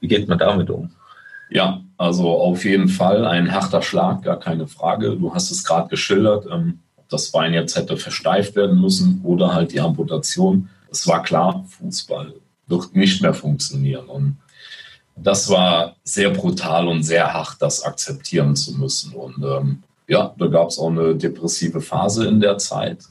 wie 0.00 0.08
geht 0.08 0.26
man 0.26 0.38
damit 0.38 0.68
um? 0.68 0.90
Ja, 1.48 1.80
also 1.96 2.28
auf 2.28 2.64
jeden 2.64 2.88
Fall 2.88 3.24
ein 3.24 3.52
harter 3.52 3.82
Schlag, 3.82 4.22
gar 4.22 4.40
keine 4.40 4.66
Frage. 4.66 5.16
Du 5.16 5.32
hast 5.32 5.52
es 5.52 5.62
gerade 5.62 5.90
geschildert. 5.90 6.46
Ähm, 6.50 6.80
das 7.12 7.30
Bein 7.30 7.54
jetzt 7.54 7.76
hätte 7.76 7.96
versteift 7.96 8.56
werden 8.56 8.80
müssen 8.80 9.20
oder 9.24 9.54
halt 9.54 9.72
die 9.72 9.80
Amputation. 9.80 10.68
Es 10.90 11.06
war 11.06 11.22
klar, 11.22 11.64
Fußball 11.68 12.34
wird 12.66 12.94
nicht 12.94 13.22
mehr 13.22 13.34
funktionieren. 13.34 14.06
Und 14.06 14.36
das 15.16 15.48
war 15.50 15.96
sehr 16.04 16.30
brutal 16.30 16.88
und 16.88 17.02
sehr 17.02 17.32
hart, 17.32 17.56
das 17.60 17.82
akzeptieren 17.82 18.56
zu 18.56 18.72
müssen. 18.78 19.12
Und 19.12 19.42
ähm, 19.44 19.82
ja, 20.08 20.34
da 20.38 20.46
gab 20.46 20.68
es 20.68 20.78
auch 20.78 20.90
eine 20.90 21.14
depressive 21.14 21.80
Phase 21.80 22.26
in 22.26 22.40
der 22.40 22.58
Zeit. 22.58 23.04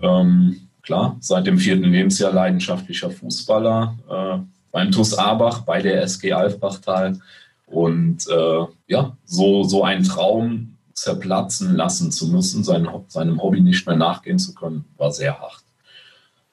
Ähm, 0.00 0.68
klar, 0.82 1.16
seit 1.20 1.46
dem 1.46 1.58
vierten 1.58 1.84
Lebensjahr 1.84 2.32
leidenschaftlicher 2.32 3.10
Fußballer 3.10 3.96
äh, 4.10 4.38
beim 4.72 4.90
TuS 4.90 5.14
Abach, 5.14 5.60
bei 5.60 5.82
der 5.82 6.02
SG 6.02 6.32
Alfbachtal. 6.32 7.18
Und 7.66 8.26
äh, 8.28 8.66
ja, 8.88 9.16
so, 9.24 9.64
so 9.64 9.84
ein 9.84 10.02
Traum 10.02 10.71
zerplatzen 10.94 11.74
lassen 11.74 12.12
zu 12.12 12.28
müssen, 12.28 12.64
sein, 12.64 12.88
seinem 13.08 13.42
Hobby 13.42 13.60
nicht 13.60 13.86
mehr 13.86 13.96
nachgehen 13.96 14.38
zu 14.38 14.54
können, 14.54 14.84
war 14.96 15.12
sehr 15.12 15.38
hart. 15.40 15.62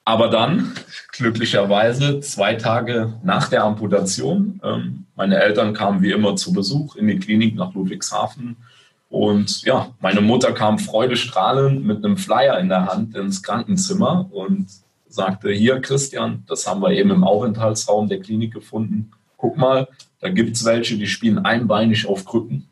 Aber 0.05 0.29
dann, 0.29 0.73
glücklicherweise, 1.11 2.19
zwei 2.21 2.55
Tage 2.55 3.13
nach 3.23 3.47
der 3.49 3.63
Amputation, 3.63 4.59
ähm, 4.63 5.05
meine 5.15 5.41
Eltern 5.41 5.73
kamen 5.73 6.01
wie 6.01 6.11
immer 6.11 6.35
zu 6.35 6.53
Besuch 6.53 6.95
in 6.95 7.07
die 7.07 7.19
Klinik 7.19 7.55
nach 7.55 7.73
Ludwigshafen. 7.73 8.55
Und 9.09 9.63
ja, 9.63 9.89
meine 9.99 10.21
Mutter 10.21 10.53
kam 10.53 10.79
freudestrahlend 10.79 11.83
mit 11.83 12.05
einem 12.05 12.17
Flyer 12.17 12.59
in 12.59 12.69
der 12.69 12.85
Hand 12.85 13.15
ins 13.15 13.43
Krankenzimmer 13.43 14.29
und 14.31 14.67
sagte, 15.09 15.51
hier 15.51 15.81
Christian, 15.81 16.43
das 16.47 16.67
haben 16.67 16.81
wir 16.81 16.91
eben 16.91 17.11
im 17.11 17.23
Aufenthaltsraum 17.23 18.07
der 18.07 18.19
Klinik 18.19 18.53
gefunden. 18.53 19.11
Guck 19.37 19.57
mal, 19.57 19.87
da 20.21 20.29
gibt 20.29 20.55
es 20.55 20.63
welche, 20.63 20.97
die 20.97 21.07
spielen 21.07 21.39
einbeinig 21.39 22.07
auf 22.07 22.25
Krücken. 22.25 22.68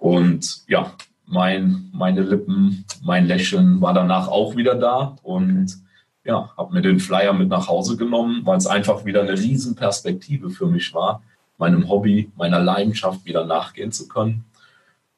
Und 0.00 0.62
ja, 0.66 0.92
mein, 1.26 1.90
meine 1.92 2.22
Lippen, 2.22 2.84
mein 3.02 3.26
Lächeln 3.26 3.80
war 3.80 3.94
danach 3.94 4.26
auch 4.26 4.56
wieder 4.56 4.74
da 4.74 5.16
und 5.22 5.76
ja, 6.24 6.50
habe 6.56 6.74
mir 6.74 6.82
den 6.82 6.98
Flyer 6.98 7.32
mit 7.32 7.48
nach 7.48 7.68
Hause 7.68 7.96
genommen, 7.96 8.40
weil 8.44 8.58
es 8.58 8.66
einfach 8.66 9.04
wieder 9.04 9.22
eine 9.22 9.38
Riesenperspektive 9.38 10.50
für 10.50 10.66
mich 10.66 10.92
war, 10.94 11.22
meinem 11.58 11.88
Hobby, 11.88 12.32
meiner 12.36 12.60
Leidenschaft 12.60 13.24
wieder 13.24 13.44
nachgehen 13.44 13.92
zu 13.92 14.08
können. 14.08 14.44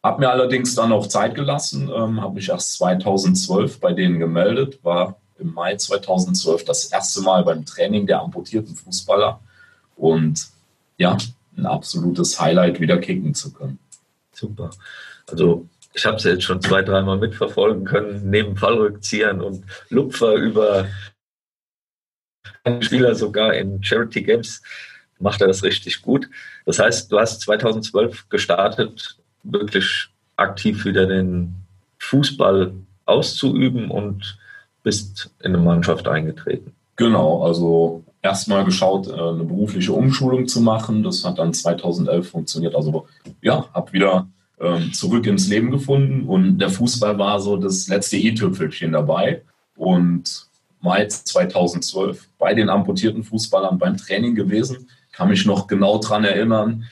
Habe 0.02 0.20
mir 0.20 0.30
allerdings 0.30 0.74
dann 0.74 0.92
auch 0.92 1.06
Zeit 1.06 1.36
gelassen, 1.36 1.88
ähm, 1.94 2.20
habe 2.20 2.34
mich 2.34 2.48
erst 2.48 2.74
2012 2.74 3.78
bei 3.80 3.92
denen 3.92 4.18
gemeldet, 4.18 4.80
war 4.82 5.16
im 5.38 5.54
Mai 5.54 5.76
2012 5.76 6.64
das 6.64 6.86
erste 6.86 7.22
Mal 7.22 7.44
beim 7.44 7.64
Training 7.64 8.06
der 8.06 8.20
amputierten 8.20 8.74
Fußballer 8.74 9.38
und 9.96 10.48
ja, 10.98 11.16
ein 11.56 11.66
absolutes 11.66 12.40
Highlight, 12.40 12.80
wieder 12.80 12.98
kicken 12.98 13.34
zu 13.34 13.52
können. 13.52 13.78
Super. 14.32 14.70
Also 15.28 15.68
ich 15.94 16.06
habe 16.06 16.16
es 16.16 16.24
jetzt 16.24 16.44
schon 16.44 16.62
zwei, 16.62 16.82
dreimal 16.82 17.18
mitverfolgen 17.18 17.84
können, 17.84 18.30
neben 18.30 18.56
Fallrückziehern 18.56 19.40
und 19.40 19.64
Lupfer 19.90 20.34
über 20.34 20.86
Spieler 22.80 23.14
sogar 23.14 23.54
in 23.54 23.82
Charity 23.82 24.22
Games 24.22 24.62
macht 25.18 25.40
er 25.40 25.46
das 25.46 25.62
richtig 25.62 26.02
gut. 26.02 26.28
Das 26.66 26.78
heißt, 26.78 27.10
du 27.10 27.18
hast 27.18 27.40
2012 27.42 28.28
gestartet, 28.28 29.16
wirklich 29.42 30.08
aktiv 30.36 30.84
wieder 30.84 31.06
den 31.06 31.54
Fußball 31.98 32.72
auszuüben 33.04 33.90
und 33.90 34.38
bist 34.82 35.30
in 35.40 35.54
eine 35.54 35.58
Mannschaft 35.58 36.08
eingetreten. 36.08 36.74
Genau, 36.96 37.44
also 37.44 38.04
erstmal 38.22 38.64
geschaut, 38.64 39.08
äh, 39.08 39.12
eine 39.12 39.44
berufliche 39.44 39.92
Umschulung 39.92 40.46
zu 40.46 40.60
machen. 40.60 41.02
Das 41.02 41.24
hat 41.24 41.38
dann 41.38 41.52
2011 41.52 42.30
funktioniert. 42.30 42.74
Also 42.74 43.06
ja, 43.42 43.66
habe 43.74 43.92
wieder 43.92 44.28
ähm, 44.60 44.92
zurück 44.92 45.26
ins 45.26 45.48
Leben 45.48 45.70
gefunden 45.70 46.28
und 46.28 46.58
der 46.58 46.70
Fußball 46.70 47.18
war 47.18 47.40
so 47.40 47.56
das 47.56 47.88
letzte 47.88 48.16
i-Tüpfelchen 48.16 48.92
dabei. 48.92 49.42
Und 49.76 50.46
Mai 50.80 51.06
2012 51.06 52.28
bei 52.38 52.54
den 52.54 52.68
amputierten 52.68 53.22
Fußballern 53.22 53.78
beim 53.78 53.96
Training 53.96 54.34
gewesen, 54.34 54.88
kann 55.12 55.28
mich 55.28 55.46
noch 55.46 55.66
genau 55.66 55.98
daran 55.98 56.24
erinnern. 56.24 56.84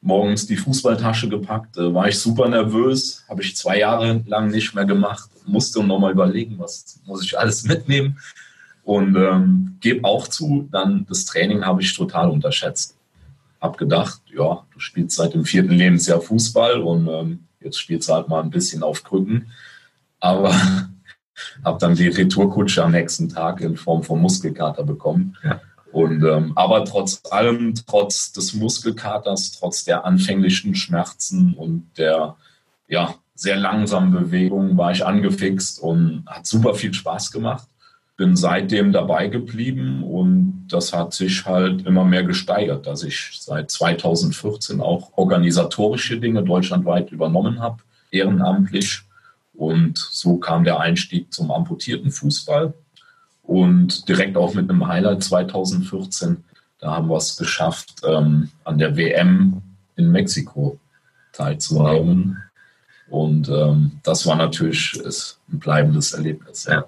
Morgens 0.00 0.46
die 0.46 0.56
Fußballtasche 0.56 1.28
gepackt, 1.28 1.76
äh, 1.78 1.94
war 1.94 2.08
ich 2.08 2.18
super 2.18 2.48
nervös, 2.48 3.24
habe 3.28 3.42
ich 3.42 3.56
zwei 3.56 3.78
Jahre 3.78 4.22
lang 4.26 4.50
nicht 4.50 4.74
mehr 4.74 4.84
gemacht, 4.84 5.30
musste 5.46 5.82
nochmal 5.82 6.12
überlegen, 6.12 6.58
was 6.58 7.00
muss 7.06 7.24
ich 7.24 7.38
alles 7.38 7.64
mitnehmen. 7.64 8.18
Und 8.84 9.16
ähm, 9.16 9.78
gebe 9.80 10.04
auch 10.04 10.28
zu, 10.28 10.68
dann 10.70 11.06
das 11.08 11.24
Training 11.24 11.64
habe 11.64 11.80
ich 11.80 11.96
total 11.96 12.30
unterschätzt. 12.30 12.96
Hab 13.60 13.78
gedacht, 13.78 14.20
ja, 14.26 14.64
du 14.72 14.78
spielst 14.78 15.16
seit 15.16 15.32
dem 15.32 15.46
vierten 15.46 15.72
Lebensjahr 15.72 16.20
Fußball 16.20 16.82
und 16.82 17.08
ähm, 17.08 17.44
jetzt 17.60 17.80
spielst 17.80 18.08
du 18.08 18.12
halt 18.12 18.28
mal 18.28 18.42
ein 18.42 18.50
bisschen 18.50 18.82
auf 18.82 19.02
Krücken. 19.02 19.50
Aber 20.20 20.52
habe 21.64 21.78
dann 21.78 21.94
die 21.94 22.08
Retourkutsche 22.08 22.84
am 22.84 22.92
nächsten 22.92 23.30
Tag 23.30 23.62
in 23.62 23.76
Form 23.76 24.02
von 24.02 24.20
Muskelkater 24.20 24.84
bekommen. 24.84 25.36
Ja. 25.42 25.60
Und, 25.90 26.22
ähm, 26.24 26.52
aber 26.56 26.84
trotz 26.84 27.22
allem, 27.30 27.74
trotz 27.86 28.32
des 28.32 28.52
Muskelkaters, 28.52 29.52
trotz 29.52 29.84
der 29.84 30.04
anfänglichen 30.04 30.74
Schmerzen 30.74 31.54
und 31.54 31.88
der 31.96 32.36
ja, 32.88 33.14
sehr 33.34 33.56
langsamen 33.56 34.10
Bewegung 34.12 34.76
war 34.76 34.90
ich 34.90 35.06
angefixt 35.06 35.78
und 35.78 36.24
hat 36.26 36.46
super 36.46 36.74
viel 36.74 36.92
Spaß 36.92 37.30
gemacht 37.30 37.68
bin 38.16 38.36
seitdem 38.36 38.92
dabei 38.92 39.26
geblieben 39.26 40.04
und 40.04 40.66
das 40.68 40.92
hat 40.92 41.14
sich 41.14 41.44
halt 41.44 41.86
immer 41.86 42.04
mehr 42.04 42.22
gesteigert, 42.22 42.86
dass 42.86 43.02
ich 43.02 43.30
seit 43.40 43.70
2014 43.70 44.80
auch 44.80 45.12
organisatorische 45.16 46.18
Dinge 46.18 46.42
deutschlandweit 46.42 47.10
übernommen 47.10 47.60
habe, 47.60 47.82
ehrenamtlich. 48.10 49.02
Und 49.52 49.98
so 49.98 50.36
kam 50.36 50.64
der 50.64 50.80
Einstieg 50.80 51.32
zum 51.32 51.50
amputierten 51.50 52.10
Fußball 52.10 52.74
und 53.42 54.08
direkt 54.08 54.36
auch 54.36 54.54
mit 54.54 54.70
einem 54.70 54.86
Highlight 54.86 55.22
2014. 55.22 56.44
Da 56.78 56.92
haben 56.92 57.08
wir 57.08 57.16
es 57.16 57.36
geschafft, 57.36 58.02
ähm, 58.06 58.50
an 58.64 58.78
der 58.78 58.96
WM 58.96 59.62
in 59.96 60.10
Mexiko 60.10 60.78
teilzunehmen. 61.32 62.42
Und 63.08 63.48
ähm, 63.48 64.00
das 64.02 64.26
war 64.26 64.36
natürlich 64.36 64.98
ein 65.52 65.58
bleibendes 65.58 66.12
Erlebnis. 66.12 66.64
Ja. 66.64 66.84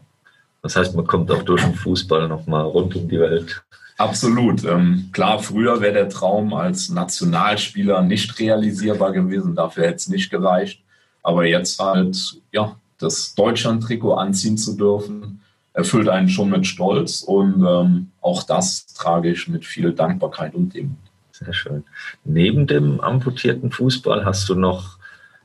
Das 0.66 0.74
heißt, 0.74 0.96
man 0.96 1.06
kommt 1.06 1.30
auch 1.30 1.44
durch 1.44 1.62
den 1.62 1.76
Fußball 1.76 2.26
nochmal 2.26 2.64
rund 2.64 2.96
um 2.96 3.08
die 3.08 3.20
Welt. 3.20 3.62
Absolut. 3.98 4.64
Ähm, 4.64 5.10
klar, 5.12 5.38
früher 5.38 5.80
wäre 5.80 5.92
der 5.94 6.08
Traum 6.08 6.52
als 6.54 6.88
Nationalspieler 6.88 8.02
nicht 8.02 8.36
realisierbar 8.40 9.12
gewesen. 9.12 9.54
Dafür 9.54 9.84
hätte 9.84 9.94
es 9.94 10.08
nicht 10.08 10.28
gereicht. 10.28 10.82
Aber 11.22 11.46
jetzt 11.46 11.78
halt, 11.78 12.16
ja, 12.50 12.74
das 12.98 13.36
Deutschland-Trikot 13.36 14.14
anziehen 14.14 14.58
zu 14.58 14.76
dürfen, 14.76 15.40
erfüllt 15.72 16.08
einen 16.08 16.28
schon 16.28 16.50
mit 16.50 16.66
Stolz. 16.66 17.22
Und 17.22 17.64
ähm, 17.64 18.10
auch 18.20 18.42
das 18.42 18.86
trage 18.88 19.30
ich 19.30 19.46
mit 19.46 19.64
viel 19.64 19.92
Dankbarkeit 19.92 20.56
und 20.56 20.74
Demut. 20.74 20.96
Sehr 21.30 21.54
schön. 21.54 21.84
Neben 22.24 22.66
dem 22.66 23.00
amputierten 23.00 23.70
Fußball 23.70 24.24
hast 24.24 24.48
du 24.48 24.56
noch 24.56 24.98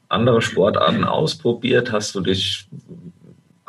andere 0.09 0.41
Sportarten 0.41 1.03
ausprobiert? 1.03 1.91
Hast 1.91 2.15
du 2.15 2.21
dich 2.21 2.67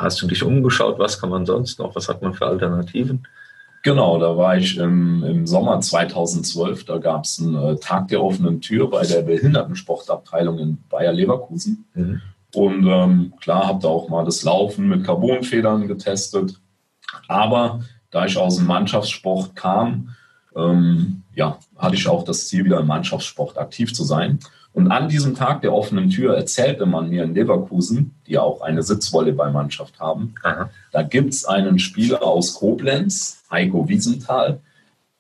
Hast 0.03 0.21
du 0.21 0.27
dich 0.27 0.43
umgeschaut? 0.43 0.99
Was 0.99 1.21
kann 1.21 1.31
man 1.31 1.47
sonst 1.47 1.79
noch? 1.79 1.95
Was 1.95 2.09
hat 2.09 2.23
man 2.23 2.35
für 2.35 2.47
Alternativen? 2.47 3.27
Genau, 3.83 4.19
da 4.19 4.37
war 4.37 4.57
ich 4.57 4.77
im, 4.79 5.25
im 5.25 5.47
Sommer 5.47 5.81
2012. 5.81 6.85
Da 6.85 6.99
gab 6.99 7.25
es 7.25 7.41
einen 7.41 7.57
äh, 7.57 7.77
Tag 7.77 8.09
der 8.09 8.23
offenen 8.23 8.61
Tür 8.61 8.89
bei 8.89 9.05
der 9.05 9.23
Behindertensportabteilung 9.23 10.59
in 10.59 10.79
Bayer 10.89 11.13
Leverkusen. 11.13 11.85
Mhm. 11.95 12.21
Und 12.55 12.87
ähm, 12.87 13.33
klar, 13.41 13.67
habe 13.67 13.81
da 13.81 13.89
auch 13.89 14.09
mal 14.09 14.25
das 14.25 14.45
Laufen 14.45 14.89
mit 14.89 15.05
Carbonfedern 15.05 15.89
getestet. 15.89 16.61
Aber 17.29 17.81
da 18.11 18.27
ich 18.27 18.37
aus 18.37 18.57
dem 18.57 18.67
Mannschaftssport 18.67 19.57
kam, 19.57 20.15
ähm, 20.55 21.23
ja, 21.35 21.59
hatte 21.77 21.97
ich 21.97 22.09
auch 22.09 22.25
das 22.25 22.47
Ziel, 22.49 22.65
wieder 22.65 22.81
im 22.81 22.87
Mannschaftssport 22.87 23.59
aktiv 23.59 23.95
zu 23.95 24.05
sein. 24.05 24.39
Und 24.75 24.91
an 24.91 25.09
diesem 25.09 25.35
Tag 25.35 25.61
der 25.61 25.73
offenen 25.75 26.09
Tür 26.09 26.35
erzählte 26.35 26.87
man 26.87 27.11
mir 27.11 27.25
in 27.25 27.35
Leverkusen, 27.35 28.15
die 28.27 28.33
ja 28.33 28.43
auch 28.43 28.63
eine 28.63 28.83
Sitzvolleyballmannschaft 28.83 30.01
haben, 30.01 30.35
Aha. 30.43 30.71
da 30.93 31.03
gibt 31.03 31.35
es 31.35 31.45
einen 31.45 31.79
Spieler 31.79 32.23
aus 32.23 32.55
Koblenz, 32.55 33.43
Heiko 33.51 33.89
Wiesenthal, 33.89 34.61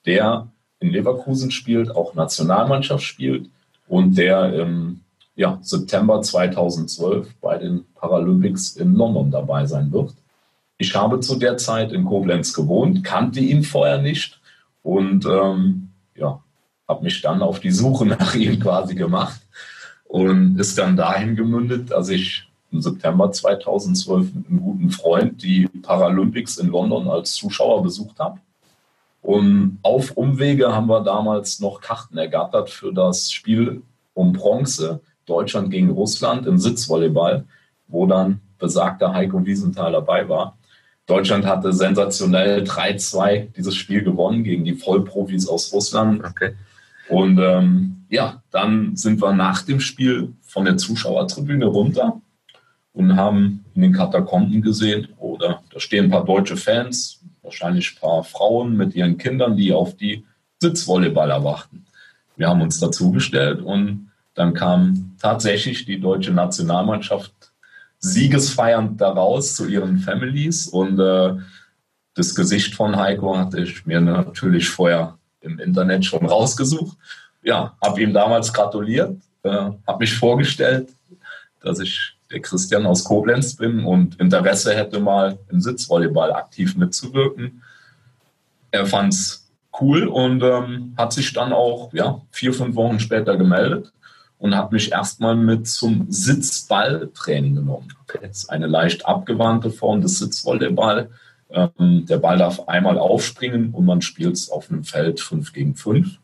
der 0.06 0.48
in 0.80 0.90
Leverkusen 0.90 1.50
spielt, 1.50 1.94
auch 1.94 2.14
Nationalmannschaft 2.14 3.04
spielt 3.04 3.50
und 3.88 4.16
der 4.16 4.54
im 4.54 5.00
ja, 5.36 5.58
September 5.62 6.20
2012 6.22 7.34
bei 7.40 7.58
den 7.58 7.84
Paralympics 7.94 8.76
in 8.76 8.94
London 8.94 9.30
dabei 9.30 9.66
sein 9.66 9.92
wird. 9.92 10.14
Ich 10.78 10.94
habe 10.94 11.20
zu 11.20 11.36
der 11.36 11.56
Zeit 11.58 11.92
in 11.92 12.04
Koblenz 12.04 12.52
gewohnt, 12.52 13.04
kannte 13.04 13.40
ihn 13.40 13.62
vorher 13.62 13.98
nicht 13.98 14.40
und 14.82 15.26
ähm, 15.26 15.90
ja, 16.16 16.42
habe 16.88 17.04
mich 17.04 17.20
dann 17.22 17.42
auf 17.42 17.60
die 17.60 17.70
Suche 17.70 18.06
nach 18.06 18.34
ihm 18.34 18.58
quasi 18.60 18.94
gemacht 18.94 19.40
und 20.04 20.58
ist 20.58 20.78
dann 20.78 20.96
dahin 20.96 21.36
gemündet, 21.36 21.90
dass 21.90 22.08
ich 22.08 22.48
im 22.70 22.80
September 22.80 23.30
2012 23.30 24.34
mit 24.34 24.48
einem 24.48 24.60
guten 24.60 24.90
Freund 24.90 25.42
die 25.42 25.68
Paralympics 25.82 26.56
in 26.58 26.68
London 26.68 27.08
als 27.08 27.34
Zuschauer 27.34 27.82
besucht 27.82 28.18
habe. 28.18 28.40
Und 29.20 29.78
auf 29.82 30.12
Umwege 30.12 30.74
haben 30.74 30.88
wir 30.88 31.00
damals 31.02 31.60
noch 31.60 31.80
Karten 31.80 32.18
ergattert 32.18 32.70
für 32.70 32.92
das 32.92 33.30
Spiel 33.30 33.82
um 34.14 34.32
Bronze 34.32 35.00
Deutschland 35.26 35.70
gegen 35.70 35.90
Russland 35.90 36.46
im 36.46 36.58
Sitzvolleyball, 36.58 37.44
wo 37.86 38.06
dann 38.06 38.40
besagter 38.58 39.14
Heiko 39.14 39.44
Wiesenthal 39.44 39.92
dabei 39.92 40.28
war. 40.28 40.56
Deutschland 41.06 41.46
hatte 41.46 41.72
sensationell 41.72 42.62
3-2 42.62 43.52
dieses 43.56 43.76
Spiel 43.76 44.02
gewonnen 44.02 44.44
gegen 44.44 44.64
die 44.64 44.74
Vollprofis 44.74 45.48
aus 45.48 45.72
Russland. 45.72 46.24
Okay. 46.24 46.54
Und 47.12 47.38
ähm, 47.38 48.06
ja, 48.08 48.42
dann 48.50 48.96
sind 48.96 49.20
wir 49.20 49.34
nach 49.34 49.60
dem 49.60 49.80
Spiel 49.80 50.32
von 50.40 50.64
der 50.64 50.78
Zuschauertribüne 50.78 51.66
runter 51.66 52.22
und 52.94 53.16
haben 53.16 53.66
in 53.74 53.82
den 53.82 53.92
Katakomben 53.92 54.62
gesehen, 54.62 55.08
oder 55.18 55.62
da 55.70 55.78
stehen 55.78 56.06
ein 56.06 56.10
paar 56.10 56.24
deutsche 56.24 56.56
Fans, 56.56 57.20
wahrscheinlich 57.42 57.92
ein 57.92 58.00
paar 58.00 58.24
Frauen 58.24 58.78
mit 58.78 58.94
ihren 58.94 59.18
Kindern, 59.18 59.58
die 59.58 59.74
auf 59.74 59.94
die 59.94 60.24
Sitzvolleyballer 60.60 61.44
warten. 61.44 61.84
Wir 62.36 62.48
haben 62.48 62.62
uns 62.62 62.80
dazugestellt 62.80 63.60
und 63.60 64.10
dann 64.32 64.54
kam 64.54 65.14
tatsächlich 65.20 65.84
die 65.84 66.00
deutsche 66.00 66.32
Nationalmannschaft 66.32 67.34
siegesfeiernd 67.98 68.98
daraus 68.98 69.54
zu 69.54 69.68
ihren 69.68 69.98
Families 69.98 70.66
und 70.66 70.98
äh, 70.98 71.34
das 72.14 72.34
Gesicht 72.34 72.74
von 72.74 72.96
Heiko 72.96 73.36
hatte 73.36 73.60
ich 73.60 73.84
mir 73.84 74.00
natürlich 74.00 74.70
vorher 74.70 75.18
im 75.42 75.58
Internet 75.58 76.04
schon 76.04 76.26
rausgesucht. 76.26 76.96
Ja, 77.42 77.76
habe 77.82 78.02
ihm 78.02 78.12
damals 78.12 78.52
gratuliert, 78.52 79.16
äh, 79.42 79.48
habe 79.50 79.98
mich 79.98 80.14
vorgestellt, 80.14 80.90
dass 81.60 81.80
ich 81.80 82.16
der 82.30 82.40
Christian 82.40 82.86
aus 82.86 83.04
Koblenz 83.04 83.56
bin 83.56 83.84
und 83.84 84.18
Interesse 84.18 84.74
hätte, 84.74 85.00
mal 85.00 85.38
im 85.50 85.60
Sitzvolleyball 85.60 86.32
aktiv 86.32 86.76
mitzuwirken. 86.76 87.62
Er 88.70 88.86
fand 88.86 89.12
es 89.12 89.50
cool 89.80 90.06
und 90.06 90.42
ähm, 90.42 90.94
hat 90.96 91.12
sich 91.12 91.32
dann 91.32 91.52
auch 91.52 91.92
ja, 91.92 92.20
vier, 92.30 92.52
fünf 92.52 92.74
Wochen 92.74 93.00
später 93.00 93.36
gemeldet 93.36 93.92
und 94.38 94.56
hat 94.56 94.72
mich 94.72 94.92
erstmal 94.92 95.36
mit 95.36 95.68
zum 95.68 96.06
Sitzballtraining 96.10 97.56
genommen. 97.56 97.94
Das 98.20 98.38
ist 98.38 98.50
eine 98.50 98.66
leicht 98.66 99.06
abgewandte 99.06 99.70
Form 99.70 100.00
des 100.00 100.18
Sitzvolleyball. 100.18 101.10
Ähm, 101.52 102.06
der 102.06 102.18
Ball 102.18 102.38
darf 102.38 102.68
einmal 102.68 102.98
aufspringen 102.98 103.72
und 103.72 103.84
man 103.84 104.02
spielt 104.02 104.34
es 104.34 104.50
auf 104.50 104.70
einem 104.70 104.84
Feld 104.84 105.20
5 105.20 105.52
gegen 105.52 105.74
5. 105.74 106.18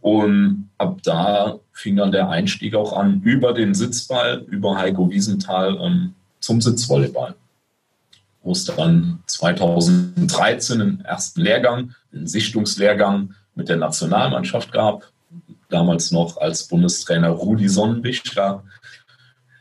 Und 0.00 0.68
ab 0.76 0.98
da 1.02 1.58
fing 1.72 1.96
dann 1.96 2.12
der 2.12 2.28
Einstieg 2.28 2.74
auch 2.74 2.92
an 2.92 3.22
über 3.22 3.54
den 3.54 3.74
Sitzball, 3.74 4.44
über 4.48 4.76
Heiko 4.76 5.08
Wiesenthal 5.10 5.78
ähm, 5.80 6.14
zum 6.40 6.60
Sitzvolleyball. 6.60 7.34
Wo 8.42 8.52
es 8.52 8.66
dann 8.66 9.20
2013 9.26 10.80
einen 10.80 11.00
ersten 11.00 11.40
Lehrgang, 11.40 11.94
einen 12.12 12.26
Sichtungslehrgang 12.26 13.34
mit 13.54 13.70
der 13.70 13.76
Nationalmannschaft 13.76 14.72
gab. 14.72 15.10
Damals 15.70 16.10
noch 16.10 16.36
als 16.36 16.68
Bundestrainer 16.68 17.30
Rudi 17.30 17.68
Sonnenbichter. 17.68 18.62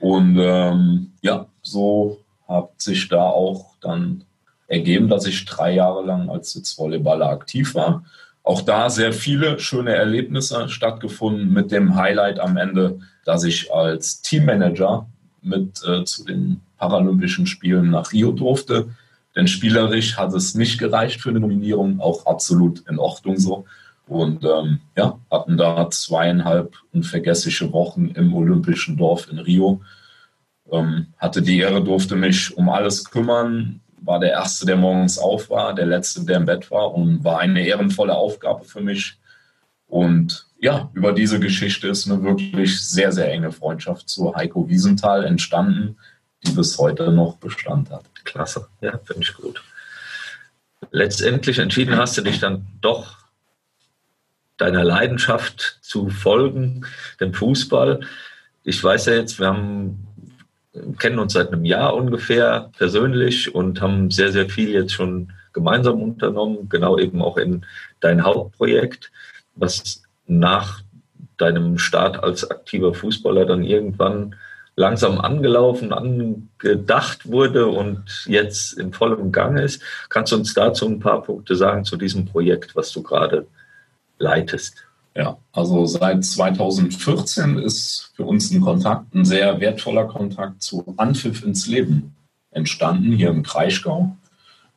Und 0.02 0.38
ähm, 0.38 1.14
ja, 1.22 1.46
so 1.62 2.20
hat 2.48 2.70
sich 2.82 3.08
da 3.08 3.22
auch 3.22 3.76
dann 3.80 4.26
ergeben, 4.74 5.08
dass 5.08 5.26
ich 5.26 5.46
drei 5.46 5.74
Jahre 5.74 6.04
lang 6.06 6.30
als 6.30 6.52
Sitzvolleyballer 6.52 7.30
aktiv 7.30 7.76
war 7.76 8.04
auch 8.44 8.62
da 8.62 8.90
sehr 8.90 9.14
viele 9.14 9.58
schöne 9.60 9.96
Erlebnisse 9.96 10.68
stattgefunden 10.68 11.52
mit 11.52 11.72
dem 11.72 11.96
Highlight 11.96 12.40
am 12.40 12.58
Ende, 12.58 13.00
dass 13.24 13.46
ich 13.46 13.74
als 13.74 14.22
Teammanager 14.22 15.08
mit 15.42 15.82
äh, 15.88 16.04
zu 16.04 16.26
den 16.26 16.60
Paralympischen 16.78 17.48
Spielen 17.48 17.90
nach 17.90 18.12
Rio 18.12 18.34
durfte. 18.34 18.90
Denn 19.36 19.48
spielerisch 19.48 20.18
hat 20.18 20.34
es 20.34 20.56
nicht 20.56 20.78
gereicht 20.78 21.22
für 21.22 21.30
eine 21.30 21.40
Nominierung, 21.40 22.02
auch 22.02 22.26
absolut 22.26 22.88
in 22.90 23.00
Ordnung 23.00 23.38
so. 23.38 23.66
Und 24.08 24.44
ähm, 24.44 24.82
ja, 24.98 25.18
hatten 25.32 25.56
da 25.56 25.90
zweieinhalb 25.90 26.76
unvergessliche 26.92 27.72
Wochen 27.72 28.10
im 28.10 28.34
Olympischen 28.34 28.98
Dorf 28.98 29.32
in 29.32 29.40
Rio. 29.40 29.82
Ähm, 30.70 31.08
hatte 31.18 31.42
die 31.42 31.60
Ehre, 31.60 31.82
durfte 31.82 32.18
mich 32.18 32.56
um 32.58 32.70
alles 32.70 33.10
kümmern, 33.10 33.80
war 34.04 34.20
der 34.20 34.32
Erste, 34.32 34.66
der 34.66 34.76
morgens 34.76 35.18
auf 35.18 35.50
war, 35.50 35.74
der 35.74 35.86
Letzte, 35.86 36.26
der 36.26 36.38
im 36.38 36.46
Bett 36.46 36.70
war 36.72 36.94
und 36.94 37.24
war 37.24 37.40
eine 37.40 37.66
ehrenvolle 37.66 38.16
Aufgabe 38.16 38.66
für 38.66 38.82
mich. 38.82 39.18
Und 39.88 40.48
ja, 40.60 40.90
über 40.94 41.14
diese 41.14 41.40
Geschichte 41.40 41.88
ist 41.88 42.10
eine 42.10 42.24
wirklich 42.24 42.82
sehr, 42.82 43.12
sehr 43.12 43.32
enge 43.32 43.52
Freundschaft 43.52 44.10
zu 44.10 44.36
Heiko 44.36 44.68
Wiesenthal 44.68 45.24
entstanden, 45.24 45.98
die 46.46 46.52
bis 46.52 46.78
heute 46.78 47.12
noch 47.12 47.38
Bestand 47.38 47.90
hat. 47.92 48.04
Klasse, 48.24 48.68
ja, 48.82 48.98
finde 49.04 49.24
ich 49.24 49.34
gut. 49.34 49.64
Letztendlich 50.92 51.60
entschieden 51.60 51.98
hast 51.98 52.18
du 52.18 52.22
dich 52.22 52.40
dann 52.40 52.68
doch 52.82 53.18
deiner 54.58 54.84
Leidenschaft 54.84 55.80
zu 55.82 56.10
folgen, 56.10 56.86
dem 57.20 57.34
Fußball. 57.34 58.02
Ich 58.64 58.84
weiß 58.84 59.08
ja 59.08 59.14
jetzt, 59.14 59.40
wir 59.40 59.48
haben 59.48 60.08
kennen 60.98 61.20
uns 61.20 61.34
seit 61.34 61.50
einem 61.50 61.66
Jahr 61.66 61.96
ungefähr 61.96 62.72
persönlich 62.78 63.54
und 63.54 63.82
haben 63.82 64.12
sehr, 64.12 64.32
sehr 64.32 64.50
viel 64.50 64.72
jetzt 64.72 64.94
schon 64.94 65.32
gemeinsam 65.54 66.02
unternommen, 66.02 66.68
genau 66.70 66.98
eben 66.98 67.22
auch 67.22 67.38
in 67.38 67.66
dein 68.00 68.24
Hauptprojekt, 68.24 69.12
was 69.56 70.02
nach 70.26 70.82
deinem 71.38 71.78
Start 71.78 72.24
als 72.24 72.50
aktiver 72.50 72.94
Fußballer 72.94 73.46
dann 73.46 73.64
irgendwann 73.64 74.36
langsam 74.76 75.20
angelaufen, 75.20 75.94
angedacht 75.94 77.30
wurde 77.30 77.68
und 77.68 78.26
jetzt 78.26 78.74
in 78.74 78.92
vollem 78.92 79.32
Gang 79.32 79.60
ist. 79.60 79.84
Kannst 80.10 80.32
du 80.32 80.38
uns 80.38 80.54
dazu 80.54 80.88
ein 80.88 81.00
paar 81.00 81.22
Punkte 81.22 81.56
sagen 81.56 81.86
zu 81.86 81.96
diesem 81.98 82.26
Projekt, 82.26 82.76
was 82.76 82.92
du 82.92 83.04
gerade 83.04 83.46
leitest? 84.18 84.86
Ja, 85.16 85.38
also 85.52 85.86
seit 85.86 86.26
2014 86.26 87.60
ist 87.60 88.12
für 88.16 88.24
uns 88.24 88.50
ein 88.52 88.62
Kontakt, 88.62 89.14
ein 89.14 89.26
sehr 89.26 89.60
wertvoller 89.60 90.06
Kontakt 90.06 90.64
zu 90.64 90.94
Anpfiff 90.98 91.44
ins 91.44 91.68
Leben 91.68 92.16
entstanden, 92.50 93.12
hier 93.12 93.30
im 93.30 93.44
Kraichgau. 93.44 94.16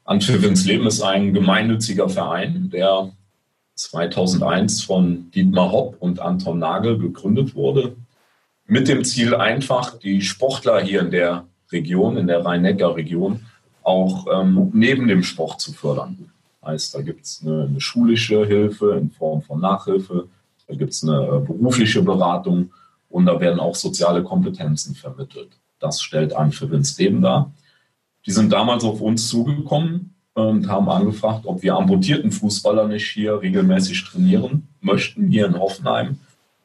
Anpfiff 0.05 0.44
ins 0.44 0.66
Leben 0.66 0.87
ist 0.87 1.01
ein 1.01 1.33
gemeinnütziger 1.33 2.09
Verein, 2.09 2.68
der 2.70 3.12
2001 3.77 4.83
von 4.83 5.31
Dietmar 5.31 5.72
Hopp 5.72 5.96
und 6.01 6.20
Anton 6.20 6.59
Nagel 6.59 6.99
gegründet 6.99 7.55
wurde, 7.55 7.96
mit 8.66 8.88
dem 8.88 9.05
Ziel 9.05 9.35
einfach, 9.35 9.99
die 9.99 10.20
Sportler 10.20 10.81
hier 10.81 11.01
in 11.01 11.11
der 11.11 11.46
Region, 11.72 12.16
in 12.16 12.27
der 12.27 12.44
Rhein-Neckar-Region, 12.44 13.44
auch 13.83 14.27
ähm, 14.33 14.70
neben 14.75 15.09
dem 15.09 15.22
Sport 15.22 15.61
zu 15.61 15.72
fördern. 15.72 16.31
Heißt, 16.67 16.95
da 16.97 17.01
gibt 17.01 17.25
es 17.25 17.43
eine, 17.43 17.65
eine, 17.65 17.81
schulische 17.81 18.45
Hilfe 18.45 18.97
in 18.97 19.11
Form 19.11 19.41
von 19.41 19.61
Nachhilfe, 19.61 20.27
da 20.67 20.75
gibt 20.75 20.93
es 20.93 21.05
eine 21.05 21.23
äh, 21.25 21.39
berufliche 21.39 22.03
Beratung 22.03 22.73
und 23.09 23.27
da 23.27 23.39
werden 23.39 23.61
auch 23.61 23.77
soziale 23.77 24.25
Kompetenzen 24.25 24.97
vermittelt. 24.97 25.51
Das 25.79 26.03
stellt 26.03 26.35
an 26.35 26.51
für 26.51 26.69
Vince 26.69 27.01
Leben 27.01 27.23
dar. 27.23 27.53
Die 28.27 28.33
sind 28.33 28.53
damals 28.53 28.83
auf 28.83 29.01
uns 29.01 29.29
zugekommen 29.29 30.15
und 30.35 30.69
haben 30.69 30.89
angefragt, 30.89 31.47
ob 31.47 31.63
wir 31.63 31.77
amputierten 31.77 32.33
Fußballer 32.33 32.89
nicht 32.89 33.09
hier 33.13 33.41
regelmäßig 33.41 34.05
trainieren 34.05 34.67
möchten, 34.81 35.29
hier 35.29 35.47
in 35.47 35.59
Hoffenheim, 35.59 36.19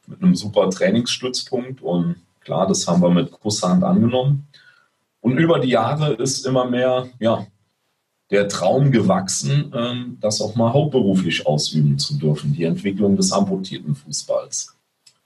mit 0.08 0.20
einem 0.20 0.34
super 0.34 0.68
Trainingsstützpunkt. 0.68 1.80
Und 1.80 2.16
klar, 2.40 2.66
das 2.66 2.88
haben 2.88 3.02
wir 3.02 3.10
mit 3.10 3.30
Kusshand 3.30 3.84
angenommen. 3.84 4.48
Und 5.20 5.38
über 5.38 5.60
die 5.60 5.70
Jahre 5.70 6.14
ist 6.14 6.44
immer 6.44 6.68
mehr 6.68 7.06
ja, 7.20 7.46
der 8.32 8.48
Traum 8.48 8.90
gewachsen, 8.90 9.72
ähm, 9.76 10.16
das 10.20 10.40
auch 10.40 10.56
mal 10.56 10.72
hauptberuflich 10.72 11.46
ausüben 11.46 11.98
zu 11.98 12.18
dürfen, 12.18 12.54
die 12.54 12.64
Entwicklung 12.64 13.14
des 13.14 13.30
amputierten 13.30 13.94
Fußballs. 13.94 14.74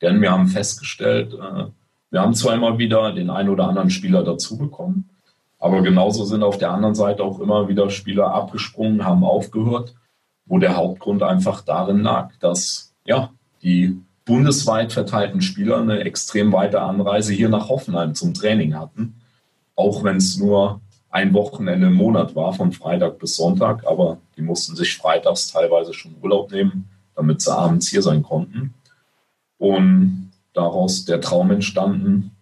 Denn 0.03 0.21
wir 0.21 0.33
haben 0.33 0.49
festgestellt, 0.49 1.33
äh, 1.33 1.67
wir 2.11 2.21
haben 2.21 2.35
zwar 2.35 2.55
immer 2.55 2.79
wieder 2.79 3.13
den 3.13 3.31
einen 3.31 3.49
oder 3.49 3.69
anderen 3.69 3.91
Spieler 3.91 4.25
dazubekommen, 4.25 5.09
aber 5.61 5.83
genauso 5.83 6.25
sind 6.25 6.43
auf 6.43 6.59
der 6.59 6.73
anderen 6.73 6.97
Seite 6.97 7.23
auch 7.23 7.39
immer 7.39 7.69
wieder 7.69 7.91
Spieler 7.91 8.35
abgesprungen, 8.35 9.05
haben 9.05 9.23
aufgehört, 9.23 9.95
wo 10.45 10.59
der 10.59 10.77
Hauptgrund 10.77 11.23
einfach 11.23 11.61
darin 11.61 12.01
lag, 12.01 12.33
dass 12.41 12.93
ja, 13.05 13.31
die 13.63 14.01
bundesweit 14.25 14.93
verteilten 14.93 15.43
Spieler 15.43 15.79
eine 15.79 16.01
extrem 16.01 16.53
weite 16.53 16.81
Anreise 16.83 17.33
hier 17.33 17.49
nach 17.49 17.69
Hoffenheim 17.69 18.17
zum 18.17 18.35
Training 18.35 18.75
hatten, 18.75 19.15
auch 19.77 20.03
wenn 20.03 20.17
es 20.17 20.37
nur 20.37 20.81
ein 21.17 21.33
Wochenende 21.33 21.87
im 21.87 21.95
Monat 21.95 22.37
war, 22.37 22.53
von 22.53 22.73
Freitag 22.73 23.19
bis 23.19 23.37
Sonntag, 23.37 23.87
aber 23.87 24.19
die 24.37 24.43
mussten 24.43 24.77
sich 24.77 24.99
freitags 24.99 25.51
teilweise 25.51 25.95
schon 25.95 26.15
Urlaub 26.21 26.53
nehmen, 26.53 26.91
damit 27.15 27.41
sie 27.41 27.57
abends 27.57 27.89
hier 27.89 28.03
sein 28.03 28.23
konnten. 28.23 28.75
Und 29.57 30.31
daraus 30.53 31.07
der 31.07 31.23
Traum 31.23 31.51
entstanden, 31.51 32.33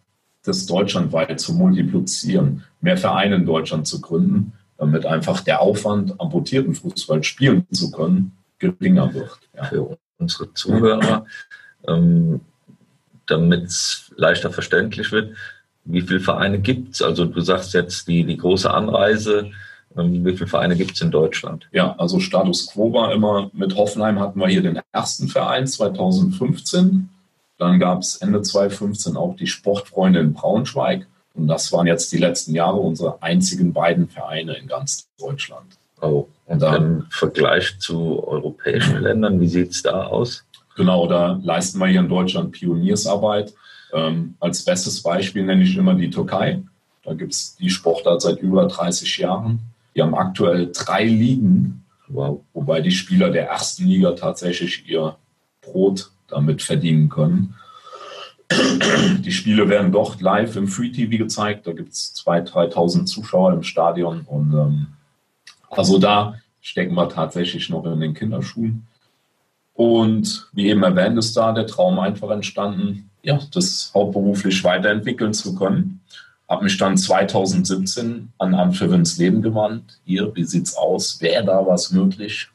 das 0.43 0.67
deutschlandweit 0.67 1.39
zu 1.39 1.55
multiplizieren, 1.55 2.65
mehr 2.81 2.97
Vereine 2.97 3.37
in 3.37 3.47
Deutschland 3.47 3.87
zu 3.87 4.01
gründen, 4.01 4.53
damit 4.77 5.07
einfach 5.07 5.41
der 5.41 5.61
Aufwand, 5.61 6.21
amputierten 6.21 6.75
Fußball 6.75 7.23
spielen 7.23 7.65
zu 7.71 7.93
können, 7.93 8.33
geringer 8.59 9.15
wird. 9.15 9.39
Ja. 9.55 9.65
Für 9.67 9.97
unsere 10.19 10.53
Zuhörer, 10.53 11.27
ähm, 11.87 12.41
damit 13.27 13.67
es 13.67 14.13
leichter 14.17 14.51
verständlich 14.51 15.13
wird, 15.13 15.37
wie 15.85 16.01
viele 16.01 16.21
Vereine 16.21 16.59
gibt 16.59 16.95
es? 16.95 17.03
Also 17.03 17.25
du 17.25 17.41
sagst 17.41 17.75
jetzt 17.75 18.09
die, 18.09 18.25
die 18.25 18.37
große 18.37 18.73
Anreise, 18.73 19.51
ähm, 19.97 20.25
wie 20.25 20.37
viele 20.37 20.49
Vereine 20.49 20.77
gibt 20.77 20.93
es 20.93 21.01
in 21.01 21.11
Deutschland? 21.11 21.69
Ja, 21.73 21.95
also 21.99 22.21
Status 22.21 22.67
Quo 22.67 22.93
war 22.93 23.13
immer, 23.13 23.51
mit 23.53 23.77
Hoffenheim 23.77 24.19
hatten 24.19 24.41
wir 24.41 24.49
hier 24.49 24.63
den 24.63 24.81
ersten 24.93 25.29
Verein 25.29 25.67
2015. 25.67 27.09
Dann 27.59 27.79
gab 27.79 28.01
es 28.01 28.17
Ende 28.17 28.43
2015 28.43 29.17
auch 29.17 29.37
die 29.37 29.47
Sportfreunde 29.47 30.21
in 30.21 30.33
Braunschweig. 30.33 31.07
Und 31.35 31.49
das 31.49 31.73
waren 31.73 31.87
jetzt 31.87 32.13
die 32.13 32.19
letzten 32.19 32.55
Jahre 32.55 32.79
unsere 32.79 33.23
einzigen 33.23 33.73
beiden 33.73 34.09
Vereine 34.09 34.55
in 34.55 34.67
ganz 34.67 35.09
Deutschland. 35.19 35.79
Oh, 36.01 36.29
und 36.47 36.61
dann 36.61 36.75
im 36.75 37.07
Vergleich 37.11 37.79
zu 37.79 38.27
europäischen 38.27 39.01
Ländern, 39.01 39.41
wie 39.41 39.49
sieht 39.49 39.71
es 39.71 39.83
da 39.83 40.05
aus? 40.05 40.45
Genau, 40.77 41.07
da 41.07 41.41
leisten 41.43 41.79
wir 41.79 41.87
hier 41.87 42.01
in 42.01 42.09
Deutschland 42.09 42.53
Pioniersarbeit. 42.53 43.55
Ähm, 43.95 44.35
als 44.41 44.65
bestes 44.65 45.03
Beispiel 45.03 45.45
nenne 45.45 45.63
ich 45.63 45.77
immer 45.77 45.95
die 45.95 46.11
Türkei. 46.11 46.63
Da 47.05 47.15
gibt 47.15 47.33
es 47.33 47.55
die 47.57 47.71
Sportart 47.71 48.23
seit 48.23 48.41
über 48.41 48.67
30 48.67 49.19
Jahren. 49.19 49.61
Die 49.95 50.03
haben 50.03 50.15
aktuell 50.15 50.73
drei 50.73 51.05
Ligen, 51.05 51.85
wobei 52.09 52.81
die 52.81 52.91
Spieler 52.91 53.31
der 53.31 53.49
ersten 53.49 53.87
Liga 53.87 54.13
tatsächlich 54.13 54.89
ihr 54.89 55.17
Brot 55.61 56.11
damit 56.27 56.63
verdienen 56.63 57.09
können. 57.09 57.55
Die 59.21 59.33
Spiele 59.33 59.69
werden 59.69 59.93
dort 59.93 60.21
live 60.21 60.57
im 60.57 60.67
Free 60.67 60.91
TV 60.91 61.17
gezeigt. 61.17 61.67
Da 61.67 61.73
gibt 61.73 61.93
es 61.93 62.15
2.000, 62.17 62.73
3.000 62.73 63.05
Zuschauer 63.07 63.53
im 63.53 63.63
Stadion. 63.63 64.23
Und 64.23 64.53
ähm, 64.53 64.87
also 65.71 65.99
da 65.99 66.35
stecken 66.61 66.95
wir 66.95 67.09
tatsächlich 67.09 67.71
noch 67.71 67.85
in 67.87 68.01
den 68.01 68.15
Kinderschuhen. 68.15 68.87
Und 69.73 70.49
wie 70.53 70.69
eben 70.69 70.83
erwähnt, 70.83 71.19
ist 71.19 71.37
da 71.37 71.53
der 71.53 71.67
Traum 71.67 71.99
einfach 71.99 72.31
entstanden, 72.31 73.11
ja, 73.25 73.41
das 73.53 73.91
hauptberuflich 73.95 74.63
weiterentwickeln 74.63 75.33
zu 75.33 75.55
können. 75.55 76.01
Habe 76.49 76.65
mich 76.65 76.77
dann 76.77 76.97
2017 76.97 78.33
an 78.39 78.55
Amt 78.55 78.77
für 78.77 78.95
ins 78.95 79.17
Leben 79.17 79.41
gewandt. 79.41 79.99
Hier, 80.05 80.31
wie 80.37 80.45
sieht's 80.45 80.77
aus? 80.77 81.21
Wäre 81.21 81.45
da 81.45 81.67
was 81.67 81.91
möglich? 81.91 82.49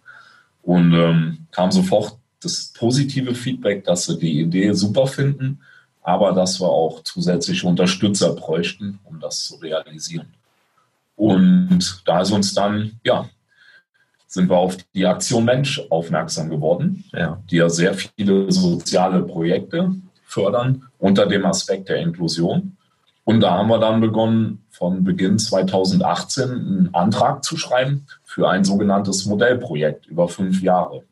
Und 0.61 0.93
ähm, 0.93 1.47
kam 1.51 1.71
sofort 1.71 2.17
das 2.41 2.71
positive 2.77 3.33
Feedback, 3.33 3.83
dass 3.83 4.05
sie 4.05 4.17
die 4.17 4.41
Idee 4.41 4.71
super 4.73 5.07
finden, 5.07 5.59
aber 6.03 6.33
dass 6.33 6.61
wir 6.61 6.69
auch 6.69 7.03
zusätzliche 7.03 7.67
Unterstützer 7.67 8.33
bräuchten, 8.33 8.99
um 9.03 9.19
das 9.19 9.43
zu 9.43 9.55
realisieren. 9.55 10.27
Und 11.15 12.01
da 12.05 12.21
ist 12.21 12.31
uns 12.31 12.53
dann, 12.53 12.99
ja, 13.03 13.27
sind 14.27 14.49
wir 14.49 14.57
auf 14.57 14.77
die 14.93 15.07
Aktion 15.07 15.43
Mensch 15.43 15.81
aufmerksam 15.89 16.49
geworden, 16.49 17.03
ja. 17.11 17.41
die 17.49 17.57
ja 17.57 17.67
sehr 17.67 17.95
viele 17.95 18.51
soziale 18.51 19.23
Projekte 19.23 19.95
fördern 20.29 20.83
unter 20.99 21.25
dem 21.25 21.45
Aspekt 21.45 21.89
der 21.89 21.97
Inklusion. 21.97 22.77
Und 23.23 23.41
da 23.41 23.51
haben 23.51 23.69
wir 23.69 23.79
dann 23.79 23.99
begonnen, 23.99 24.63
von 24.69 25.03
Beginn 25.03 25.37
2018 25.39 26.49
einen 26.49 26.89
Antrag 26.93 27.43
zu 27.43 27.57
schreiben 27.57 28.05
für 28.23 28.47
ein 28.47 28.63
sogenanntes 28.63 29.25
Modellprojekt 29.25 30.05
über 30.05 30.27
fünf 30.27 30.61
Jahre. 30.61 31.03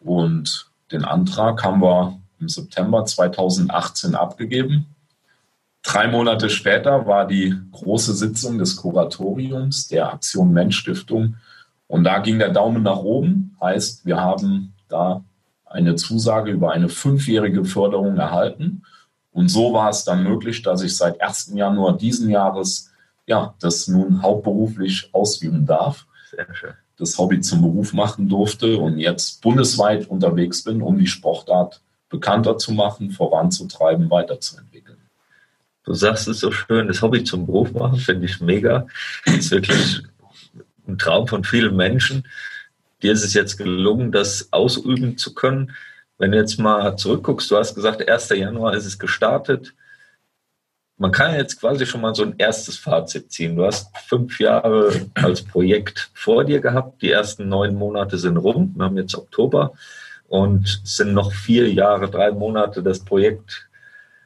Und 0.00 0.70
den 0.90 1.04
Antrag 1.04 1.62
haben 1.62 1.80
wir 1.82 2.18
im 2.40 2.48
September 2.48 3.04
2018 3.04 4.14
abgegeben. 4.14 4.86
Drei 5.82 6.08
Monate 6.08 6.48
später 6.48 7.06
war 7.06 7.26
die 7.26 7.54
große 7.72 8.14
Sitzung 8.14 8.58
des 8.58 8.76
Kuratoriums 8.76 9.88
der 9.88 10.12
Aktion 10.12 10.52
Mensch 10.52 10.78
Stiftung. 10.78 11.36
Und 11.86 12.04
da 12.04 12.18
ging 12.20 12.38
der 12.38 12.50
Daumen 12.50 12.82
nach 12.82 12.98
oben. 12.98 13.56
Heißt, 13.60 14.06
wir 14.06 14.20
haben 14.20 14.72
da 14.88 15.22
eine 15.74 15.96
Zusage 15.96 16.52
über 16.52 16.70
eine 16.70 16.88
fünfjährige 16.88 17.64
Förderung 17.64 18.16
erhalten. 18.16 18.82
Und 19.32 19.48
so 19.48 19.72
war 19.72 19.90
es 19.90 20.04
dann 20.04 20.22
möglich, 20.22 20.62
dass 20.62 20.82
ich 20.82 20.96
seit 20.96 21.20
1. 21.20 21.52
Januar 21.54 21.96
diesen 21.96 22.30
Jahres 22.30 22.92
ja, 23.26 23.54
das 23.60 23.88
nun 23.88 24.22
hauptberuflich 24.22 25.08
ausüben 25.12 25.66
darf. 25.66 26.06
Sehr 26.30 26.46
schön. 26.54 26.74
Das 26.96 27.18
Hobby 27.18 27.40
zum 27.40 27.62
Beruf 27.62 27.92
machen 27.92 28.28
durfte 28.28 28.78
und 28.78 28.98
jetzt 28.98 29.42
bundesweit 29.42 30.06
unterwegs 30.06 30.62
bin, 30.62 30.80
um 30.80 30.98
die 30.98 31.08
Sportart 31.08 31.80
bekannter 32.08 32.56
zu 32.58 32.72
machen, 32.72 33.10
voranzutreiben, 33.10 34.10
weiterzuentwickeln. 34.10 34.98
Du 35.82 35.94
sagst 35.94 36.28
es 36.28 36.40
so 36.40 36.52
schön, 36.52 36.86
das 36.86 37.02
Hobby 37.02 37.24
zum 37.24 37.46
Beruf 37.46 37.72
machen, 37.72 37.98
finde 37.98 38.26
ich 38.26 38.40
mega. 38.40 38.86
Das 39.26 39.36
ist 39.36 39.50
wirklich 39.50 40.02
ein 40.86 40.98
Traum 40.98 41.26
von 41.26 41.42
vielen 41.42 41.74
Menschen 41.74 42.24
dir 43.04 43.12
ist 43.12 43.22
es 43.22 43.34
jetzt 43.34 43.58
gelungen, 43.58 44.10
das 44.10 44.48
ausüben 44.50 45.16
zu 45.18 45.34
können. 45.34 45.72
Wenn 46.18 46.32
du 46.32 46.38
jetzt 46.38 46.58
mal 46.58 46.96
zurückguckst, 46.96 47.50
du 47.50 47.56
hast 47.56 47.74
gesagt, 47.74 48.08
1. 48.08 48.30
Januar 48.30 48.74
ist 48.74 48.86
es 48.86 48.98
gestartet. 48.98 49.74
Man 50.96 51.12
kann 51.12 51.34
jetzt 51.34 51.60
quasi 51.60 51.86
schon 51.86 52.00
mal 52.00 52.14
so 52.14 52.22
ein 52.22 52.34
erstes 52.38 52.78
Fazit 52.78 53.30
ziehen. 53.30 53.56
Du 53.56 53.64
hast 53.64 53.96
fünf 54.08 54.38
Jahre 54.40 55.08
als 55.14 55.42
Projekt 55.42 56.10
vor 56.14 56.44
dir 56.44 56.60
gehabt. 56.60 57.02
Die 57.02 57.10
ersten 57.10 57.48
neun 57.48 57.74
Monate 57.74 58.16
sind 58.16 58.36
rum. 58.36 58.72
Wir 58.76 58.86
haben 58.86 58.96
jetzt 58.96 59.16
Oktober 59.16 59.72
und 60.28 60.80
es 60.84 60.96
sind 60.96 61.12
noch 61.12 61.32
vier 61.32 61.70
Jahre, 61.72 62.08
drei 62.08 62.30
Monate 62.30 62.82
das 62.82 63.00
Projekt 63.00 63.68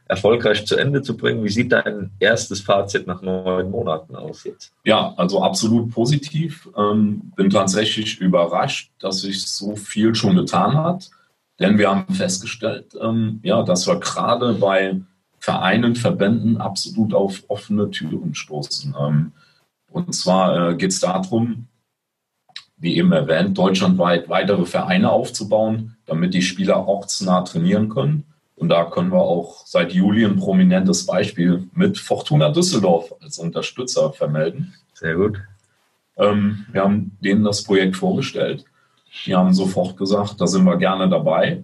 erfolgreich 0.08 0.66
zu 0.66 0.76
Ende 0.76 1.02
zu 1.02 1.16
bringen. 1.16 1.44
Wie 1.44 1.50
sieht 1.50 1.70
dein 1.70 2.10
erstes 2.18 2.62
Fazit 2.62 3.06
nach 3.06 3.20
neun 3.20 3.70
Monaten 3.70 4.16
aus 4.16 4.44
jetzt? 4.44 4.72
Ja, 4.84 5.12
also 5.16 5.42
absolut 5.42 5.90
positiv. 5.90 6.68
Ähm, 6.76 7.32
bin 7.36 7.50
tatsächlich 7.50 8.18
überrascht, 8.18 8.90
dass 8.98 9.20
sich 9.20 9.46
so 9.46 9.76
viel 9.76 10.14
schon 10.14 10.34
getan 10.34 10.74
hat. 10.74 11.10
Denn 11.60 11.76
wir 11.76 11.90
haben 11.90 12.14
festgestellt, 12.14 12.96
ähm, 13.00 13.40
ja, 13.42 13.62
dass 13.62 13.86
wir 13.86 14.00
gerade 14.00 14.54
bei 14.54 15.00
Vereinen, 15.40 15.94
Verbänden 15.94 16.56
absolut 16.56 17.12
auf 17.12 17.44
offene 17.48 17.90
Türen 17.90 18.34
stoßen. 18.34 18.94
Ähm, 18.98 19.32
und 19.90 20.14
zwar 20.14 20.70
äh, 20.70 20.74
geht 20.76 20.92
es 20.92 21.00
darum, 21.00 21.66
wie 22.76 22.96
eben 22.96 23.12
erwähnt, 23.12 23.58
deutschlandweit 23.58 24.28
weitere 24.28 24.64
Vereine 24.64 25.10
aufzubauen, 25.10 25.96
damit 26.06 26.32
die 26.32 26.42
Spieler 26.42 26.86
ortsnah 26.86 27.42
trainieren 27.42 27.88
können 27.88 28.27
und 28.58 28.68
da 28.68 28.84
können 28.84 29.12
wir 29.12 29.20
auch 29.20 29.64
seit 29.66 29.92
Juli 29.92 30.24
ein 30.24 30.36
prominentes 30.36 31.06
Beispiel 31.06 31.68
mit 31.74 31.98
Fortuna 31.98 32.50
Düsseldorf 32.50 33.14
als 33.20 33.38
Unterstützer 33.38 34.12
vermelden. 34.12 34.74
Sehr 34.94 35.14
gut. 35.14 35.40
Ähm, 36.16 36.66
wir 36.72 36.82
haben 36.82 37.16
denen 37.20 37.44
das 37.44 37.62
Projekt 37.62 37.96
vorgestellt. 37.96 38.64
Die 39.24 39.34
haben 39.34 39.54
sofort 39.54 39.96
gesagt, 39.96 40.40
da 40.40 40.46
sind 40.46 40.64
wir 40.64 40.76
gerne 40.76 41.08
dabei, 41.08 41.62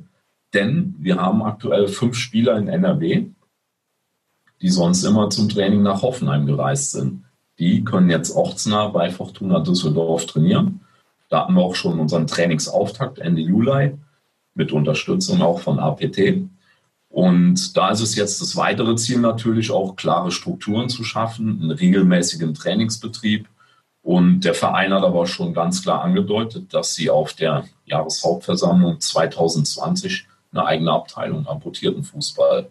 denn 0.54 0.94
wir 0.98 1.16
haben 1.16 1.42
aktuell 1.42 1.88
fünf 1.88 2.16
Spieler 2.16 2.56
in 2.56 2.68
NRW, 2.68 3.26
die 4.62 4.68
sonst 4.68 5.04
immer 5.04 5.28
zum 5.30 5.48
Training 5.48 5.82
nach 5.82 6.02
Hoffenheim 6.02 6.46
gereist 6.46 6.92
sind. 6.92 7.24
Die 7.58 7.84
können 7.84 8.08
jetzt 8.08 8.30
ortsnah 8.34 8.88
bei 8.88 9.10
Fortuna 9.10 9.60
Düsseldorf 9.60 10.26
trainieren. 10.26 10.80
Da 11.28 11.40
hatten 11.40 11.54
wir 11.54 11.62
auch 11.62 11.74
schon 11.74 11.98
unseren 11.98 12.28
Trainingsauftakt 12.28 13.18
Ende 13.18 13.42
Juli 13.42 13.98
mit 14.54 14.72
Unterstützung 14.72 15.42
auch 15.42 15.60
von 15.60 15.80
APT. 15.80 16.48
Und 17.14 17.76
da 17.76 17.90
ist 17.90 18.00
es 18.00 18.16
jetzt 18.16 18.40
das 18.40 18.56
weitere 18.56 18.96
Ziel 18.96 19.20
natürlich 19.20 19.70
auch, 19.70 19.94
klare 19.94 20.32
Strukturen 20.32 20.88
zu 20.88 21.04
schaffen, 21.04 21.60
einen 21.62 21.70
regelmäßigen 21.70 22.54
Trainingsbetrieb. 22.54 23.46
Und 24.02 24.40
der 24.40 24.54
Verein 24.54 24.92
hat 24.92 25.04
aber 25.04 25.24
schon 25.28 25.54
ganz 25.54 25.80
klar 25.80 26.02
angedeutet, 26.02 26.74
dass 26.74 26.96
sie 26.96 27.10
auf 27.10 27.32
der 27.34 27.66
Jahreshauptversammlung 27.84 28.98
2020 28.98 30.26
eine 30.50 30.66
eigene 30.66 30.90
Abteilung 30.90 31.46
amputierten 31.46 32.02
Fußball 32.02 32.68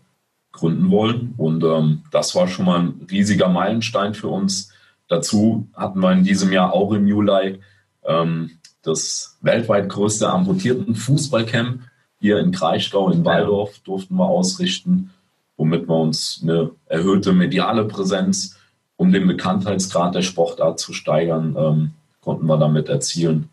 gründen 0.52 0.92
wollen. 0.92 1.36
Und 1.38 1.64
ähm, 1.64 2.04
das 2.12 2.36
war 2.36 2.50
schon 2.50 2.66
mal 2.66 2.82
ein 2.82 3.08
riesiger 3.10 3.48
Meilenstein 3.48 4.14
für 4.14 4.28
uns. 4.28 4.74
Dazu 5.08 5.70
hatten 5.74 6.02
wir 6.02 6.12
in 6.12 6.26
diesem 6.26 6.52
Jahr 6.52 6.74
auch 6.74 6.92
im 6.92 7.08
Juli 7.08 7.62
ähm, 8.04 8.60
das 8.82 9.38
weltweit 9.40 9.88
größte 9.88 10.30
amputierten 10.30 10.96
Fußballcamp 10.96 11.80
hier 12.24 12.40
in 12.40 12.54
Kraichgau, 12.54 13.10
in 13.10 13.26
Waldorf 13.26 13.80
durften 13.80 14.16
wir 14.16 14.26
ausrichten, 14.26 15.10
womit 15.58 15.90
wir 15.90 15.96
uns 15.98 16.40
eine 16.42 16.72
erhöhte 16.86 17.34
mediale 17.34 17.84
Präsenz, 17.84 18.58
um 18.96 19.12
den 19.12 19.28
Bekanntheitsgrad 19.28 20.16
der 20.16 20.22
Sportart 20.22 20.80
zu 20.80 20.94
steigern, 20.94 21.54
ähm, 21.60 21.92
konnten 22.22 22.46
wir 22.46 22.58
damit 22.58 22.88
erzielen. 22.88 23.50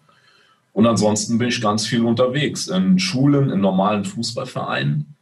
Und 0.72 0.86
ansonsten 0.86 1.36
bin 1.36 1.48
ich 1.48 1.60
ganz 1.60 1.84
viel 1.84 2.04
unterwegs 2.04 2.68
in 2.68 3.00
Schulen, 3.00 3.50
in 3.50 3.60
normalen 3.60 4.04
Fußballvereinen, 4.04 5.16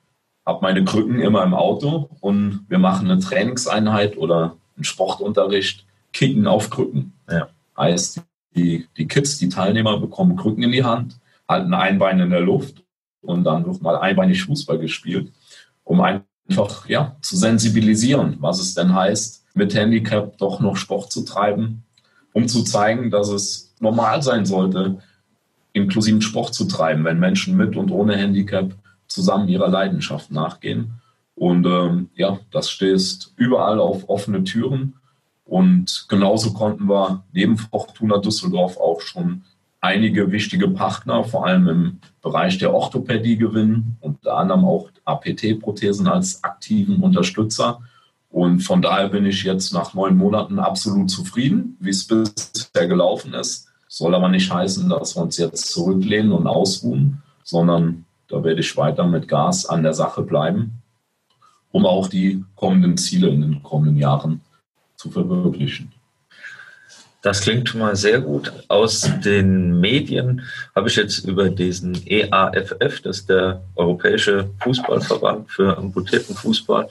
habe 0.45 0.59
meine 0.61 0.85
Krücken 0.85 1.19
immer 1.19 1.43
im 1.43 1.55
Auto 1.55 2.11
und 2.21 2.67
wir 2.69 2.79
machen 2.79 3.11
eine 3.11 3.19
Trainingseinheit 3.19 4.19
oder 4.19 4.57
einen 4.77 4.85
Sportunterricht 4.85 5.87
Kicken 6.13 6.47
auf 6.47 6.69
Krücken. 6.69 7.15
Ja. 7.31 7.49
Heißt, 7.79 8.21
die, 8.55 8.87
die 8.99 9.09
Kids, 9.09 9.39
die 9.39 9.49
Teilnehmer 9.49 9.99
bekommen 9.99 10.37
Krücken 10.37 10.65
in 10.65 10.73
die 10.73 10.85
Hand, 10.85 11.19
halten 11.49 11.73
ein 11.73 11.99
Bein 11.99 12.21
in 12.21 12.29
der 12.29 12.41
Luft 12.41 12.83
und 13.23 13.45
dann 13.45 13.67
wird 13.67 13.83
mal 13.83 13.99
einbeinig 13.99 14.45
Fußball 14.45 14.79
gespielt, 14.79 15.33
um 15.85 16.01
einfach 16.01 16.89
ja, 16.89 17.17
zu 17.21 17.37
sensibilisieren, 17.37 18.37
was 18.41 18.61
es 18.61 18.75
denn 18.75 18.95
heißt, 18.95 19.45
mit 19.55 19.75
Handicap 19.75 20.39
doch 20.39 20.61
noch 20.61 20.77
Sport 20.77 21.13
zu 21.13 21.25
treiben, 21.25 21.85
um 22.33 22.49
zu 22.49 22.63
zeigen, 22.63 23.11
dass 23.11 23.29
es 23.29 23.75
normal 23.81 24.23
sein 24.23 24.47
sollte, 24.47 24.99
inklusiven 25.73 26.23
Sport 26.23 26.55
zu 26.55 26.65
treiben, 26.67 27.05
wenn 27.05 27.19
Menschen 27.19 27.57
mit 27.57 27.77
und 27.77 27.91
ohne 27.91 28.17
Handicap 28.17 28.75
zusammen 29.07 29.49
ihrer 29.49 29.69
Leidenschaft 29.69 30.31
nachgehen. 30.31 31.01
Und 31.35 31.67
ähm, 31.67 32.11
ja, 32.15 32.41
das 32.51 32.71
stößt 32.71 33.35
überall 33.37 33.79
auf 33.79 34.09
offene 34.09 34.45
Türen. 34.45 34.95
Und 35.45 36.07
genauso 36.09 36.53
konnten 36.53 36.89
wir 36.89 37.25
neben 37.33 37.57
Fortuna 37.57 38.19
Düsseldorf 38.19 38.77
auch 38.77 39.01
schon 39.01 39.45
einige 39.81 40.33
wichtige 40.33 40.69
Partner, 40.69 41.25
vor 41.25 41.47
allem 41.47 41.69
im 41.69 41.99
Bereich 42.23 42.59
der 42.59 42.75
Orthopädie 42.75 43.37
gewinnen, 43.37 43.97
unter 44.01 44.37
anderem 44.37 44.65
auch 44.65 44.91
APT-Prothesen 45.05 46.09
als 46.09 46.43
aktiven 46.43 47.03
Unterstützer. 47.03 47.81
Und 48.31 48.61
von 48.61 48.83
daher 48.83 49.09
bin 49.09 49.25
ich 49.25 49.45
jetzt 49.45 49.73
nach 49.73 49.95
neun 49.95 50.17
Monaten 50.17 50.59
absolut 50.59 51.11
zufrieden, 51.11 51.77
wie 51.81 51.91
es 51.91 52.07
bisher 52.07 52.87
gelaufen 52.87 53.35
ist. 53.35 53.69
Soll 53.89 54.15
aber 54.15 54.29
nicht 54.29 54.53
heißen, 54.53 54.89
dass 54.89 55.17
wir 55.17 55.23
uns 55.23 55.39
jetzt 55.39 55.73
zurücklehnen 55.73 56.33
und 56.33 56.47
ausruhen, 56.47 57.23
sondern 57.43 58.05
da 58.29 58.45
werde 58.45 58.61
ich 58.61 58.77
weiter 58.77 59.07
mit 59.07 59.29
Gas 59.29 59.65
an 59.65 59.83
der 59.83 59.95
Sache 59.95 60.23
bleiben, 60.23 60.83
um 61.71 61.87
auch 61.87 62.09
die 62.09 62.45
kommenden 62.55 62.99
Ziele 62.99 63.29
in 63.29 63.41
den 63.41 63.63
kommenden 63.63 63.97
Jahren 63.97 64.43
zu 64.97 65.11
verwirklichen. 65.11 65.91
Das 67.23 67.41
klingt 67.41 67.69
schon 67.69 67.81
mal 67.81 67.97
sehr 67.97 68.21
gut. 68.21 68.53
Aus 68.69 69.11
den 69.25 69.81
Medien 69.81 70.43
habe 70.75 70.89
ich 70.89 70.97
jetzt 70.97 71.25
über 71.25 71.51
diesen 71.51 72.01
EAFF, 72.07 73.01
das 73.03 73.19
ist 73.19 73.29
der 73.29 73.61
Europäische 73.75 74.51
Fußballverband 74.61 75.51
für 75.51 75.77
amputierten 75.77 76.37
Fußball, 76.37 76.89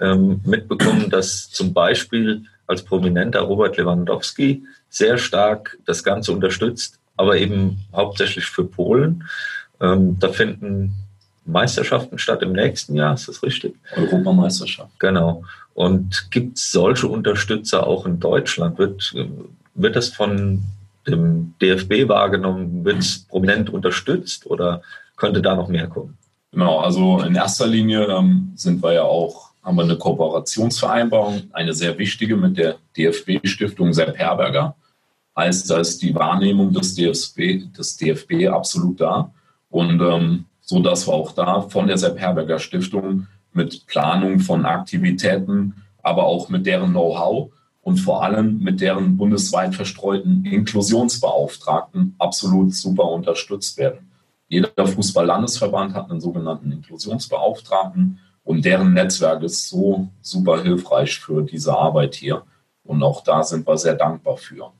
ähm, 0.00 0.40
mitbekommen, 0.44 1.08
dass 1.08 1.50
zum 1.50 1.72
Beispiel 1.72 2.42
als 2.66 2.82
prominenter 2.82 3.40
Robert 3.40 3.76
Lewandowski 3.76 4.64
sehr 4.88 5.18
stark 5.18 5.78
das 5.86 6.02
Ganze 6.02 6.32
unterstützt, 6.32 6.98
aber 7.16 7.36
eben 7.36 7.78
hauptsächlich 7.92 8.46
für 8.46 8.64
Polen. 8.64 9.24
Ähm, 9.80 10.18
da 10.18 10.30
finden 10.30 10.94
Meisterschaften 11.46 12.18
statt 12.18 12.42
im 12.42 12.52
nächsten 12.52 12.96
Jahr, 12.96 13.14
ist 13.14 13.28
das 13.28 13.42
richtig? 13.42 13.74
Europameisterschaft. 13.96 14.98
Genau. 14.98 15.44
Und 15.74 16.30
gibt 16.30 16.58
es 16.58 16.70
solche 16.70 17.08
Unterstützer 17.08 17.86
auch 17.86 18.04
in 18.06 18.20
Deutschland? 18.20 18.78
Wird, 18.78 19.14
wird 19.74 19.96
das 19.96 20.08
von 20.08 20.62
dem 21.06 21.54
DFB 21.60 22.08
wahrgenommen? 22.08 22.84
Wird 22.84 22.98
es 22.98 23.26
prominent 23.26 23.70
unterstützt 23.70 24.46
oder 24.46 24.82
könnte 25.16 25.42
da 25.42 25.54
noch 25.54 25.68
mehr 25.68 25.86
kommen? 25.86 26.16
Genau, 26.52 26.78
also 26.80 27.20
in 27.20 27.34
erster 27.34 27.66
Linie 27.66 28.06
ähm, 28.06 28.52
sind 28.56 28.82
wir 28.82 28.92
ja 28.92 29.02
auch, 29.02 29.50
haben 29.62 29.76
wir 29.76 29.84
eine 29.84 29.96
Kooperationsvereinbarung, 29.96 31.42
eine 31.52 31.72
sehr 31.72 31.96
wichtige 31.96 32.36
mit 32.36 32.56
der 32.56 32.76
DFB-Stiftung 32.96 33.92
Sepp 33.92 34.18
Herberger. 34.18 34.74
Heißt, 35.36 35.70
da 35.70 35.78
ist 35.78 36.02
die 36.02 36.14
Wahrnehmung 36.14 36.72
des 36.72 36.94
DFB, 36.96 37.72
des 37.76 37.96
DFB 37.96 38.48
absolut 38.48 39.00
da. 39.00 39.32
Und 39.68 40.00
ähm, 40.00 40.46
so 40.60 40.80
dass 40.80 41.06
wir 41.06 41.14
auch 41.14 41.32
da 41.32 41.62
von 41.62 41.86
der 41.86 41.98
Sepp 41.98 42.18
Herberger 42.18 42.58
Stiftung 42.58 43.26
mit 43.52 43.86
Planung 43.86 44.40
von 44.40 44.64
Aktivitäten, 44.64 45.74
aber 46.02 46.24
auch 46.24 46.48
mit 46.48 46.66
deren 46.66 46.90
Know-how 46.90 47.50
und 47.82 47.98
vor 47.98 48.22
allem 48.22 48.58
mit 48.60 48.80
deren 48.80 49.16
bundesweit 49.16 49.74
verstreuten 49.74 50.44
Inklusionsbeauftragten 50.44 52.14
absolut 52.18 52.74
super 52.74 53.04
unterstützt 53.04 53.78
werden. 53.78 54.10
Jeder 54.48 54.86
Fußball-Landesverband 54.86 55.94
hat 55.94 56.10
einen 56.10 56.20
sogenannten 56.20 56.72
Inklusionsbeauftragten 56.72 58.18
und 58.42 58.64
deren 58.64 58.92
Netzwerk 58.92 59.42
ist 59.42 59.68
so 59.68 60.08
super 60.20 60.62
hilfreich 60.62 61.18
für 61.18 61.42
diese 61.42 61.76
Arbeit 61.76 62.14
hier. 62.14 62.42
Und 62.82 63.02
auch 63.02 63.22
da 63.22 63.42
sind 63.42 63.66
wir 63.66 63.78
sehr 63.78 63.94
dankbar 63.94 64.36
für. 64.36 64.72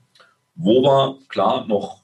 Wo 0.55 0.81
wir 0.81 1.17
klar 1.29 1.65
noch 1.67 2.01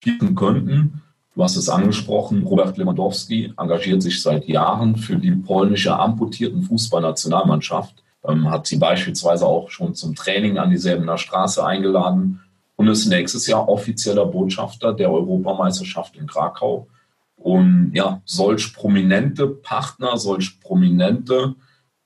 bieten 0.00 0.34
könnten, 0.34 1.02
Du 1.40 1.44
hast 1.44 1.56
es 1.56 1.68
angesprochen, 1.68 2.42
Robert 2.42 2.76
Lewandowski 2.76 3.54
engagiert 3.56 4.02
sich 4.02 4.20
seit 4.20 4.46
Jahren 4.46 4.96
für 4.96 5.16
die 5.16 5.30
polnische 5.30 5.96
amputierten 5.96 6.62
Fußballnationalmannschaft, 6.64 8.02
ähm, 8.26 8.50
hat 8.50 8.66
sie 8.66 8.76
beispielsweise 8.76 9.46
auch 9.46 9.70
schon 9.70 9.94
zum 9.94 10.14
Training 10.14 10.58
an 10.58 10.70
die 10.70 10.78
Säbener 10.78 11.18
Straße 11.18 11.64
eingeladen 11.64 12.40
und 12.76 12.88
ist 12.88 13.06
nächstes 13.06 13.46
Jahr 13.46 13.68
offizieller 13.68 14.26
Botschafter 14.26 14.92
der 14.92 15.12
Europameisterschaft 15.12 16.16
in 16.16 16.26
Krakau. 16.26 16.88
Und 17.36 17.92
ja, 17.94 18.20
solch 18.24 18.74
prominente 18.74 19.46
Partner, 19.46 20.18
solch 20.18 20.60
prominente 20.60 21.54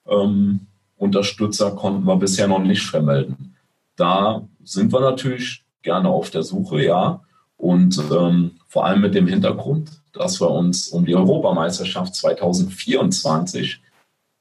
ähm, 0.07 0.67
Unterstützer 0.97 1.73
konnten 1.73 2.07
wir 2.07 2.17
bisher 2.17 2.49
noch 2.49 2.61
nicht 2.61 2.83
vermelden. 2.83 3.57
Da 3.97 4.43
sind 4.63 4.93
wir 4.93 5.01
natürlich 5.01 5.65
gerne 5.83 6.09
auf 6.09 6.31
der 6.31 6.43
Suche, 6.43 6.85
ja. 6.85 7.21
Und 7.57 7.99
ähm, 8.11 8.53
vor 8.67 8.85
allem 8.87 9.01
mit 9.01 9.15
dem 9.15 9.27
Hintergrund, 9.27 9.91
dass 10.13 10.41
wir 10.41 10.51
uns 10.51 10.89
um 10.89 11.05
die 11.05 11.15
Europameisterschaft 11.15 12.15
2024 12.15 13.81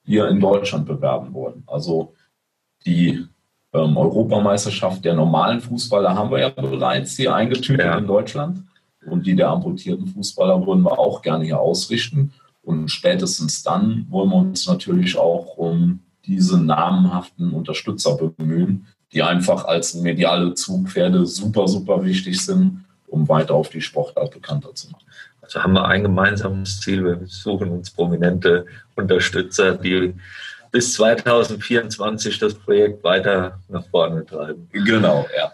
hier 0.04 0.28
in 0.28 0.40
Deutschland 0.40 0.86
bewerben 0.86 1.34
wollen. 1.34 1.64
Also 1.68 2.14
die 2.86 3.26
ähm, 3.74 3.98
Europameisterschaft 3.98 5.04
der 5.06 5.16
normalen 5.16 5.62
Fußballer 5.62 6.16
haben 6.16 6.32
wir 6.32 6.40
ja 6.40 6.50
bereits 6.50 7.16
hier 7.16 7.34
eingetütet 7.34 7.86
ja. 7.86 7.98
in 7.98 8.08
Deutschland. 8.08 8.64
Und 9.06 9.26
die 9.26 9.36
der 9.36 9.50
amputierten 9.50 10.08
Fußballer 10.08 10.66
würden 10.66 10.84
wir 10.84 10.98
auch 10.98 11.22
gerne 11.22 11.44
hier 11.44 11.60
ausrichten. 11.60 12.34
Und 12.62 12.90
spätestens 12.90 13.64
dann 13.64 14.06
wollen 14.10 14.30
wir 14.30 14.38
uns 14.38 14.68
natürlich 14.68 15.18
auch 15.18 15.58
um 15.58 16.00
diese 16.26 16.62
namhaften 16.62 17.52
Unterstützer 17.52 18.16
bemühen, 18.16 18.88
die 19.12 19.22
einfach 19.22 19.66
als 19.66 19.94
mediale 19.96 20.54
Zugpferde 20.54 21.26
super, 21.26 21.68
super 21.68 22.04
wichtig 22.06 22.40
sind 22.42 22.84
um 23.14 23.30
weiter 23.30 23.54
auf 23.54 23.70
die 23.70 23.82
Sportart 23.82 24.32
bekannter 24.32 24.74
zu 24.74 24.90
machen. 24.90 25.06
Also 25.44 25.62
haben 25.62 25.74
wir 25.74 25.86
ein 25.86 26.04
gemeinsames 26.04 26.80
Ziel. 26.80 27.04
Wir 27.04 27.20
suchen 27.26 27.70
uns 27.70 27.92
prominente 27.92 28.66
Unterstützer, 28.96 29.76
die 29.76 30.16
bis 30.72 30.94
2024 30.94 32.40
das 32.40 32.56
Projekt 32.56 33.04
weiter 33.04 33.60
nach 33.68 33.86
vorne 33.88 34.26
treiben. 34.26 34.68
Genau, 34.72 35.28
ja. 35.38 35.52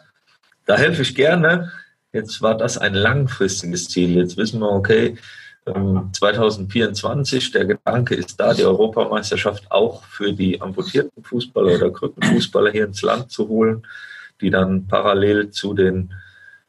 Da 0.66 0.78
helfe 0.78 1.02
ich 1.02 1.16
gerne. 1.16 1.72
Jetzt 2.14 2.42
war 2.42 2.56
das 2.56 2.78
ein 2.78 2.94
langfristiges 2.94 3.90
Ziel. 3.90 4.16
Jetzt 4.16 4.38
wissen 4.38 4.60
wir, 4.60 4.72
okay, 4.72 5.18
2024, 5.66 7.46
ähm, 7.46 7.52
der 7.52 7.66
Gedanke 7.66 8.16
ist 8.16 8.40
da, 8.40 8.54
die 8.54 8.64
Europameisterschaft 8.64 9.72
auch 9.72 10.04
für 10.04 10.34
die 10.34 10.62
amputierten 10.62 11.24
Fußballer 11.24 11.76
oder 11.76 11.92
Krückenfußballer 11.92 12.72
hier 12.72 12.86
ins 12.86 13.02
Land 13.02 13.32
zu 13.32 13.48
holen, 13.48 13.86
die 14.42 14.50
dann 14.50 14.88
parallel 14.88 15.52
zu 15.52 15.74
den 15.74 16.14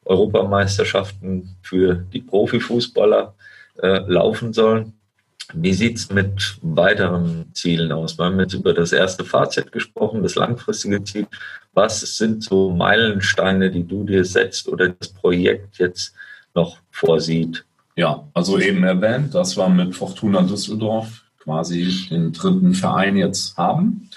Europameisterschaften 0.05 1.57
für 1.63 1.95
die 1.95 2.21
Profifußballer 2.21 3.35
äh, 3.83 3.99
laufen 4.07 4.53
sollen. 4.53 4.95
Wie 5.53 5.73
sieht 5.73 5.97
es 5.97 6.11
mit 6.11 6.59
weiteren 6.63 7.51
Zielen 7.55 7.91
aus? 7.93 8.19
Wir 8.19 8.27
haben 8.27 8.39
jetzt 8.39 8.55
über 8.55 8.73
das 8.73 8.93
erste 8.93 9.25
Fazit 9.25 9.73
gesprochen, 9.73 10.23
das 10.23 10.37
langfristige 10.37 11.03
Ziel. 11.03 11.27
Was 11.73 12.01
sind 12.01 12.45
so 12.45 12.71
Meilensteine, 12.71 13.71
die 13.71 13.87
du 13.87 14.05
dir 14.05 14.25
setzt 14.25 14.69
oder 14.69 14.91
das 14.91 15.09
Projekt 15.09 15.79
jetzt 15.79 16.15
noch 16.55 16.79
vorsieht? 16.91 17.65
Ja, 17.97 18.29
also 18.33 18.59
eben 18.59 18.85
erwähnt, 18.85 19.35
dass 19.35 19.57
wir 19.57 19.69
mit 19.69 19.95
Fortuna 19.95 20.43
Düsseldorf 20.43 21.25
quasi 21.41 22.09
den 22.11 22.33
dritten 22.33 22.75
Verein 22.75 23.17
jetzt 23.17 23.57
haben. 23.57 24.09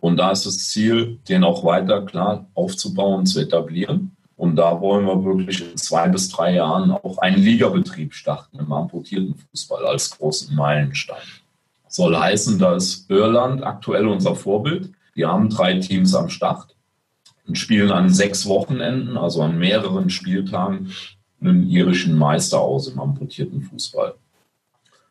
Und 0.00 0.16
da 0.16 0.32
ist 0.32 0.46
das 0.46 0.68
Ziel, 0.68 1.18
den 1.28 1.44
auch 1.44 1.64
weiter 1.64 2.02
klar 2.02 2.46
aufzubauen, 2.54 3.24
zu 3.24 3.40
etablieren. 3.40 4.16
Und 4.36 4.56
da 4.56 4.80
wollen 4.80 5.06
wir 5.06 5.24
wirklich 5.24 5.60
in 5.60 5.76
zwei 5.76 6.08
bis 6.08 6.28
drei 6.28 6.54
Jahren 6.54 6.90
auch 6.90 7.18
einen 7.18 7.42
Ligabetrieb 7.42 8.14
starten 8.14 8.58
im 8.58 8.72
amputierten 8.72 9.34
Fußball 9.34 9.86
als 9.86 10.10
großen 10.10 10.54
Meilenstein. 10.54 11.22
Soll 11.88 12.16
heißen, 12.16 12.58
da 12.58 12.74
ist 12.74 13.10
Irland 13.10 13.62
aktuell 13.62 14.06
unser 14.06 14.34
Vorbild. 14.34 14.90
Die 15.14 15.26
haben 15.26 15.50
drei 15.50 15.78
Teams 15.78 16.14
am 16.14 16.30
Start 16.30 16.74
und 17.46 17.58
spielen 17.58 17.90
an 17.90 18.08
sechs 18.08 18.46
Wochenenden, 18.46 19.18
also 19.18 19.42
an 19.42 19.58
mehreren 19.58 20.08
Spieltagen, 20.08 20.90
einen 21.40 21.68
irischen 21.68 22.16
Meister 22.16 22.60
aus 22.60 22.88
im 22.88 22.98
amputierten 22.98 23.62
Fußball. 23.62 24.14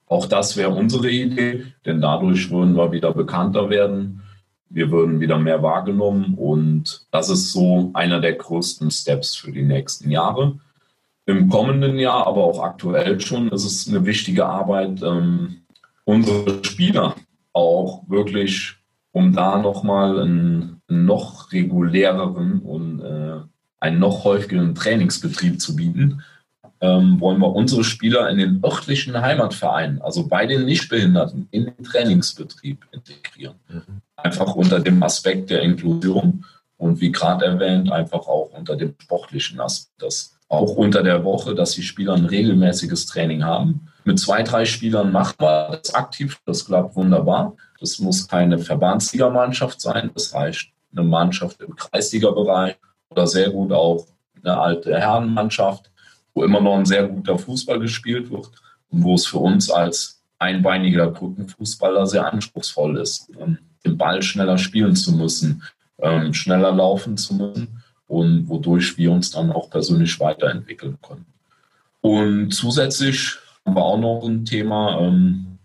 Auch 0.08 0.26
das 0.26 0.58
wäre 0.58 0.72
unsere 0.72 1.10
Idee, 1.10 1.68
denn 1.86 2.02
dadurch 2.02 2.50
würden 2.50 2.76
wir 2.76 2.92
wieder 2.92 3.14
bekannter 3.14 3.70
werden 3.70 4.24
wir 4.74 4.92
würden 4.92 5.20
wieder 5.20 5.38
mehr 5.38 5.62
wahrgenommen 5.62 6.36
und 6.36 7.06
das 7.12 7.30
ist 7.30 7.52
so 7.52 7.92
einer 7.94 8.20
der 8.20 8.34
größten 8.34 8.90
Steps 8.90 9.36
für 9.36 9.52
die 9.52 9.64
nächsten 9.64 10.10
Jahre. 10.10 10.60
Im 11.26 11.50
kommenden 11.50 12.00
Jahr, 12.00 12.26
aber 12.28 12.44
auch 12.44 12.64
aktuell 12.64 13.20
schon, 13.20 13.50
ist 13.50 13.66
es 13.66 13.88
eine 13.88 14.06
wichtige 14.06 14.46
Arbeit, 14.46 15.02
ähm, 15.04 15.62
unsere 16.04 16.64
Spieler 16.64 17.16
auch 17.54 18.04
wirklich 18.10 18.76
um 19.12 19.34
da 19.34 19.58
nochmal 19.58 20.20
einen, 20.20 20.82
noch 20.88 21.52
reguläreren 21.52 22.60
und 22.60 23.02
äh, 23.02 23.40
einen 23.80 24.00
noch 24.00 24.24
häufigeren 24.24 24.76
Trainingsbetrieb 24.76 25.60
zu 25.60 25.76
bieten, 25.76 26.22
ähm, 26.82 27.20
wollen 27.22 27.39
wir 27.39 27.54
unsere 27.54 27.84
Spieler 27.84 28.30
in 28.30 28.38
den 28.39 28.62
örtlichen 28.63 29.20
Heimatvereinen, 29.20 30.02
also 30.02 30.28
bei 30.28 30.48
den 30.48 30.65
Nichtbehinderten, 30.65 31.48
in 31.52 31.65
den 31.65 31.84
Trainingsbetrieb 31.84 32.86
integrieren. 32.91 33.56
Mhm. 33.70 34.02
Einfach 34.15 34.56
unter 34.56 34.80
dem 34.80 35.02
Aspekt 35.04 35.52
der 35.52 35.62
Inklusion 35.62 36.46
und 36.78 37.00
wie 37.00 37.12
gerade 37.12 37.46
erwähnt, 37.46 37.91
einfach 37.91 38.28
auch 38.28 38.50
unter 38.58 38.76
dem 38.76 38.96
sportlichen 39.00 39.60
Aspekt, 39.60 40.02
dass 40.02 40.38
auch 40.50 40.76
unter 40.76 41.04
der 41.04 41.24
Woche, 41.24 41.56
dass 41.56 41.72
die 41.72 41.84
Spieler 41.84 42.13
ein 42.13 42.26
regelmäßiges 42.26 43.06
Training 43.06 43.44
haben. 43.44 43.88
Mit 44.04 44.20
zwei, 44.20 44.44
drei 44.44 44.65
Spielern 44.65 45.12
machen 45.12 45.36
wir 45.39 45.80
das 45.82 45.94
aktiv, 45.94 46.39
das 46.46 46.65
klappt 46.65 46.96
wunderbar. 46.96 47.56
Das 47.80 48.00
muss 48.00 48.28
keine 48.28 48.60
Verbandsligamannschaft 48.60 49.80
sein, 49.80 50.12
das 50.13 50.34
reicht 50.34 50.72
eine 50.91 51.04
Mannschaft 51.04 51.62
im 51.62 51.76
Kreisliga-Bereich 51.76 52.76
oder 53.10 53.28
sehr 53.28 53.52
gut 53.52 53.72
auch 53.72 54.08
eine 54.44 54.60
alte 54.60 54.98
Herrenmannschaft, 54.98 55.91
wo 56.34 56.44
immer 56.44 56.62
noch 56.62 56.78
ein 56.78 56.86
sehr 56.86 57.08
guter 57.08 57.38
Fußball 57.38 57.80
gespielt 57.80 58.32
wird 58.32 58.52
und 58.89 59.04
wo 59.04 59.15
es 59.15 59.26
für 59.26 59.39
uns 59.39 59.70
als 59.70 60.22
einbeiniger 60.39 61.08
Brückenfußballer 61.08 62.08
sehr 62.08 62.32
anspruchsvoll 62.32 62.98
ist, 62.98 63.30
ähm, 63.39 63.58
den 63.86 63.98
Ball 63.98 64.22
schneller 64.22 64.58
spielen 64.58 64.96
zu 64.96 65.13
müssen, 65.13 65.63
ähm, 66.00 66.34
schneller 66.34 66.72
laufen 66.72 67.17
zu 67.17 67.36
müssen 67.36 67.84
und 68.08 68.50
wodurch 68.50 68.98
wir 68.98 69.12
uns 69.12 69.32
dann 69.32 69.52
auch 69.52 69.70
persönlich 69.70 70.20
weiterentwickeln 70.20 70.98
können. 71.02 71.26
Und 72.02 72.52
zusätzlich 72.52 73.38
haben 73.65 73.76
wir 73.76 73.84
auch 73.84 74.00
noch 74.00 74.28
ein 74.28 74.44
Thema, 74.46 75.00
ähm, 75.00 75.60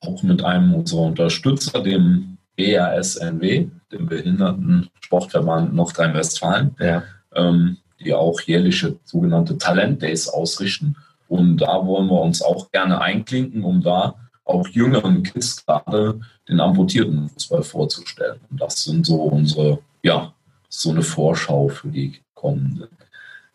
auch 0.00 0.22
mit 0.22 0.42
einem 0.42 0.74
unserer 0.74 1.02
Unterstützer, 1.02 1.82
dem 1.82 2.38
BRSNW, 2.56 3.68
dem 3.92 4.06
Behindertensportverband 4.06 5.74
Nordrhein-Westfalen, 5.74 6.74
ja. 6.78 7.02
ähm, 7.34 7.78
die 8.00 8.14
auch 8.14 8.40
jährliche 8.40 8.96
sogenannte 9.04 9.58
Talent 9.58 10.02
Days 10.02 10.28
ausrichten. 10.28 10.96
Und 11.28 11.58
da 11.58 11.86
wollen 11.86 12.08
wir 12.08 12.20
uns 12.20 12.42
auch 12.42 12.70
gerne 12.70 13.00
einklinken, 13.00 13.64
um 13.64 13.82
da 13.82 14.14
auch 14.44 14.68
jüngeren 14.68 15.22
Kids 15.22 15.64
gerade 15.64 16.20
den 16.48 16.60
amputierten 16.60 17.28
Fußball 17.30 17.62
vorzustellen. 17.62 18.40
Und 18.50 18.60
das 18.60 18.84
sind 18.84 19.06
so 19.06 19.22
unsere, 19.22 19.78
ja, 20.02 20.32
so 20.68 20.90
eine 20.90 21.02
Vorschau 21.02 21.68
für 21.68 21.88
die 21.88 22.20
kommenden. 22.34 22.88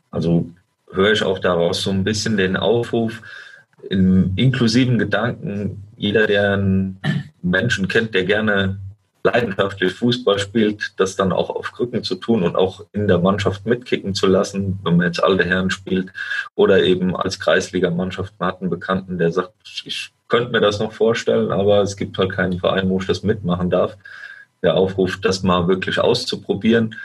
Also 0.09 0.49
höre 0.91 1.11
ich 1.11 1.21
auch 1.21 1.39
daraus 1.39 1.83
so 1.83 1.91
ein 1.91 2.03
bisschen 2.03 2.37
den 2.37 2.57
Aufruf, 2.57 3.21
in 3.89 4.33
inklusiven 4.35 4.99
Gedanken, 4.99 5.83
jeder, 5.95 6.27
der 6.27 6.53
einen 6.53 6.99
Menschen 7.41 7.87
kennt, 7.87 8.13
der 8.13 8.25
gerne 8.25 8.79
leidenschaftlich 9.23 9.93
Fußball 9.93 10.39
spielt, 10.39 10.93
das 10.97 11.15
dann 11.15 11.31
auch 11.31 11.49
auf 11.49 11.71
Krücken 11.71 12.03
zu 12.03 12.15
tun 12.15 12.43
und 12.43 12.55
auch 12.55 12.85
in 12.93 13.07
der 13.07 13.19
Mannschaft 13.19 13.65
mitkicken 13.65 14.13
zu 14.13 14.27
lassen, 14.27 14.79
wenn 14.83 14.97
man 14.97 15.07
jetzt 15.07 15.23
alte 15.23 15.43
Herren 15.45 15.69
spielt 15.69 16.11
oder 16.55 16.83
eben 16.83 17.15
als 17.15 17.39
Kreisligamannschaft. 17.39 18.33
Man 18.39 18.49
hat 18.49 18.61
einen 18.61 18.69
Bekannten, 18.69 19.17
der 19.17 19.31
sagt, 19.31 19.53
ich 19.85 20.11
könnte 20.27 20.51
mir 20.51 20.61
das 20.61 20.79
noch 20.79 20.93
vorstellen, 20.93 21.51
aber 21.51 21.81
es 21.81 21.97
gibt 21.97 22.17
halt 22.17 22.31
keinen 22.31 22.59
Verein, 22.59 22.89
wo 22.89 22.99
ich 22.99 23.07
das 23.07 23.23
mitmachen 23.23 23.69
darf. 23.69 23.97
Der 24.61 24.75
Aufruf, 24.75 25.19
das 25.21 25.43
mal 25.43 25.67
wirklich 25.67 25.99
auszuprobieren, 25.99 26.95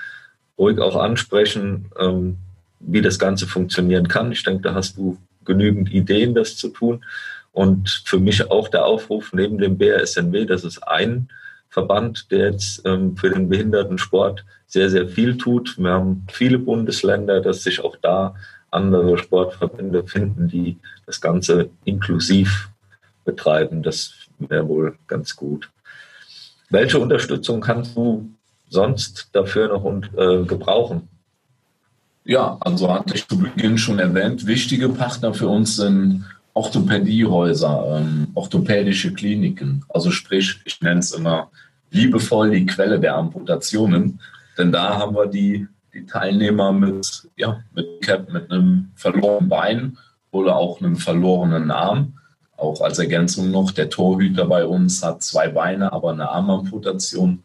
ruhig 0.59 0.79
auch 0.79 0.97
ansprechen, 0.97 1.91
ähm, 1.99 2.39
wie 2.81 3.03
das 3.03 3.19
Ganze 3.19 3.47
funktionieren 3.47 4.09
kann. 4.09 4.31
Ich 4.31 4.43
denke, 4.43 4.63
da 4.63 4.75
hast 4.75 4.97
du 4.97 5.19
genügend 5.45 5.93
Ideen, 5.93 6.35
das 6.35 6.57
zu 6.57 6.69
tun. 6.69 7.05
Und 7.53 8.03
für 8.05 8.19
mich 8.19 8.51
auch 8.51 8.69
der 8.69 8.85
Aufruf 8.85 9.33
neben 9.33 9.59
dem 9.59 9.79
BRSNW, 9.79 10.45
das 10.45 10.65
ist 10.65 10.87
ein 10.87 11.29
Verband, 11.75 12.31
der 12.31 12.53
jetzt 12.53 12.83
ähm, 12.87 13.17
für 13.17 13.31
den 13.31 13.49
Behindertensport 13.49 14.45
sehr, 14.69 14.89
sehr 14.91 15.09
viel 15.09 15.37
tut. 15.37 15.77
Wir 15.77 15.91
haben 15.91 16.25
viele 16.31 16.61
Bundesländer, 16.61 17.41
dass 17.41 17.65
sich 17.65 17.83
auch 17.83 17.97
da 18.01 18.37
andere 18.71 19.19
Sportverbände 19.19 20.05
finden, 20.05 20.47
die 20.47 20.79
das 21.05 21.21
Ganze 21.21 21.71
inklusiv 21.85 22.71
betreiben. 23.25 23.83
Das 23.83 24.15
wäre 24.39 24.69
wohl 24.69 24.97
ganz 25.09 25.35
gut. 25.35 25.69
Welche 26.71 27.01
Unterstützung 27.01 27.61
kannst 27.61 27.97
du 27.97 28.31
sonst 28.69 29.31
dafür 29.33 29.67
noch 29.69 29.85
äh, 30.17 30.45
gebrauchen? 30.45 31.09
Ja, 32.25 32.57
also 32.61 32.93
hatte 32.95 33.17
ich 33.17 33.27
zu 33.27 33.37
Beginn 33.37 33.79
schon 33.79 33.99
erwähnt, 33.99 34.47
wichtige 34.47 34.89
Partner 34.89 35.35
für 35.35 35.49
uns 35.49 35.75
sind 35.75 36.25
Orthopädiehäuser, 36.55 37.99
ähm, 38.01 38.29
orthopädische 38.35 39.13
Kliniken. 39.13 39.85
Also 39.89 40.11
sprich, 40.11 40.61
ich 40.65 40.81
nenne 40.81 41.01
es 41.01 41.13
immer 41.13 41.51
liebevoll 41.91 42.51
die 42.51 42.67
Quelle 42.67 42.99
der 42.99 43.17
Amputationen. 43.17 44.21
Denn 44.57 44.71
da 44.73 44.99
haben 44.99 45.15
wir 45.15 45.27
die, 45.27 45.67
die 45.93 46.07
Teilnehmer 46.07 46.73
mit, 46.73 47.29
ja, 47.37 47.61
mit, 47.75 47.87
mit 48.33 48.51
einem 48.51 48.91
verlorenen 48.95 49.49
Bein 49.49 49.99
oder 50.31 50.57
auch 50.57 50.81
einem 50.81 50.97
verlorenen 50.97 51.71
Arm. 51.71 52.15
Auch 52.57 52.81
als 52.81 52.99
Ergänzung 52.99 53.51
noch, 53.51 53.73
der 53.73 53.91
Torhüter 53.91 54.47
bei 54.47 54.65
uns 54.65 55.03
hat 55.03 55.23
zwei 55.23 55.49
Beine, 55.49 55.93
aber 55.93 56.13
eine 56.13 56.29
Armamputation. 56.29 57.43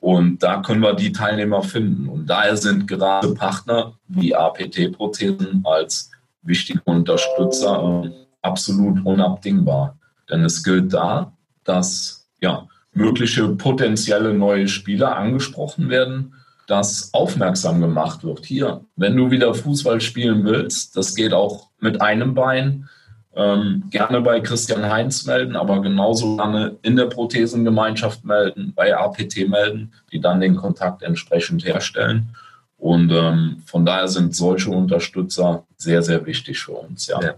Und 0.00 0.42
da 0.42 0.60
können 0.60 0.82
wir 0.82 0.94
die 0.94 1.12
Teilnehmer 1.12 1.62
finden. 1.62 2.08
Und 2.08 2.26
daher 2.26 2.56
sind 2.56 2.88
gerade 2.88 3.34
Partner 3.34 3.94
wie 4.08 4.34
APT-Prothesen 4.34 5.62
als 5.64 6.10
wichtige 6.42 6.82
Unterstützer 6.84 8.04
äh, 8.04 8.10
absolut 8.42 9.04
unabdingbar. 9.04 9.96
Denn 10.30 10.44
es 10.44 10.62
gilt 10.62 10.92
da, 10.92 11.32
dass 11.64 12.28
ja, 12.40 12.66
mögliche 12.92 13.48
potenzielle 13.48 14.34
neue 14.34 14.68
Spieler 14.68 15.16
angesprochen 15.16 15.88
werden, 15.88 16.34
dass 16.66 17.12
aufmerksam 17.12 17.80
gemacht 17.80 18.24
wird. 18.24 18.46
Hier, 18.46 18.84
wenn 18.96 19.16
du 19.16 19.30
wieder 19.30 19.54
Fußball 19.54 20.00
spielen 20.00 20.44
willst, 20.44 20.96
das 20.96 21.14
geht 21.14 21.32
auch 21.32 21.68
mit 21.80 22.00
einem 22.00 22.34
Bein. 22.34 22.88
Ähm, 23.34 23.84
gerne 23.90 24.20
bei 24.20 24.40
Christian 24.40 24.90
Heinz 24.90 25.24
melden, 25.24 25.56
aber 25.56 25.80
genauso 25.80 26.36
gerne 26.36 26.76
in 26.82 26.96
der 26.96 27.06
Prothesengemeinschaft 27.06 28.26
melden, 28.26 28.74
bei 28.74 28.94
APT 28.94 29.48
melden, 29.48 29.92
die 30.12 30.20
dann 30.20 30.40
den 30.40 30.54
Kontakt 30.54 31.02
entsprechend 31.02 31.64
herstellen. 31.64 32.28
Und 32.76 33.10
ähm, 33.10 33.62
von 33.64 33.86
daher 33.86 34.08
sind 34.08 34.34
solche 34.34 34.70
Unterstützer 34.70 35.64
sehr, 35.76 36.02
sehr 36.02 36.26
wichtig 36.26 36.58
für 36.58 36.72
uns. 36.72 37.06
Ja. 37.06 37.22
ja. 37.22 37.34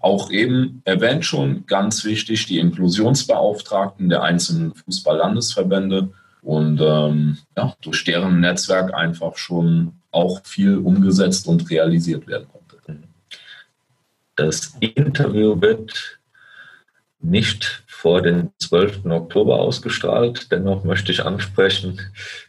Auch 0.00 0.30
eben 0.30 0.82
erwähnt 0.84 1.24
schon, 1.24 1.66
ganz 1.66 2.04
wichtig, 2.04 2.46
die 2.46 2.58
Inklusionsbeauftragten 2.58 4.08
der 4.08 4.22
einzelnen 4.22 4.74
Fußball-Landesverbände 4.74 6.10
und 6.42 6.80
ähm, 6.80 7.38
ja, 7.56 7.74
durch 7.82 8.04
deren 8.04 8.40
Netzwerk 8.40 8.94
einfach 8.94 9.36
schon 9.36 9.92
auch 10.10 10.40
viel 10.44 10.78
umgesetzt 10.78 11.46
und 11.46 11.70
realisiert 11.70 12.26
werden 12.26 12.48
konnte. 12.50 12.60
Das 14.36 14.74
Interview 14.80 15.60
wird 15.60 16.18
nicht 17.20 17.84
vor 17.86 18.22
dem 18.22 18.50
12. 18.58 19.04
Oktober 19.04 19.60
ausgestrahlt. 19.60 20.50
Dennoch 20.50 20.84
möchte 20.84 21.12
ich 21.12 21.24
ansprechen, 21.26 22.00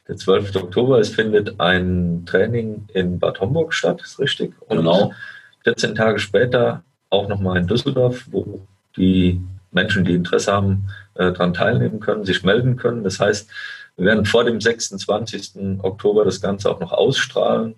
der 0.07 0.15
12. 0.15 0.55
Oktober, 0.55 0.99
es 0.99 1.09
findet 1.09 1.59
ein 1.59 2.23
Training 2.25 2.87
in 2.93 3.19
Bad 3.19 3.41
Homburg 3.41 3.73
statt, 3.73 4.01
ist 4.01 4.19
richtig? 4.19 4.53
Und 4.67 4.77
genau. 4.77 5.11
14 5.65 5.95
Tage 5.95 6.19
später 6.19 6.83
auch 7.11 7.27
nochmal 7.27 7.57
in 7.57 7.67
Düsseldorf, 7.67 8.25
wo 8.31 8.61
die 8.97 9.39
Menschen, 9.71 10.03
die 10.03 10.15
Interesse 10.15 10.51
haben, 10.51 10.87
äh, 11.13 11.31
daran 11.31 11.53
teilnehmen 11.53 11.99
können, 11.99 12.25
sich 12.25 12.43
melden 12.43 12.77
können. 12.77 13.03
Das 13.03 13.19
heißt, 13.19 13.49
wir 13.97 14.05
werden 14.05 14.25
vor 14.25 14.43
dem 14.43 14.59
26. 14.59 15.79
Oktober 15.83 16.25
das 16.25 16.41
Ganze 16.41 16.71
auch 16.71 16.79
noch 16.79 16.91
ausstrahlen. 16.91 17.75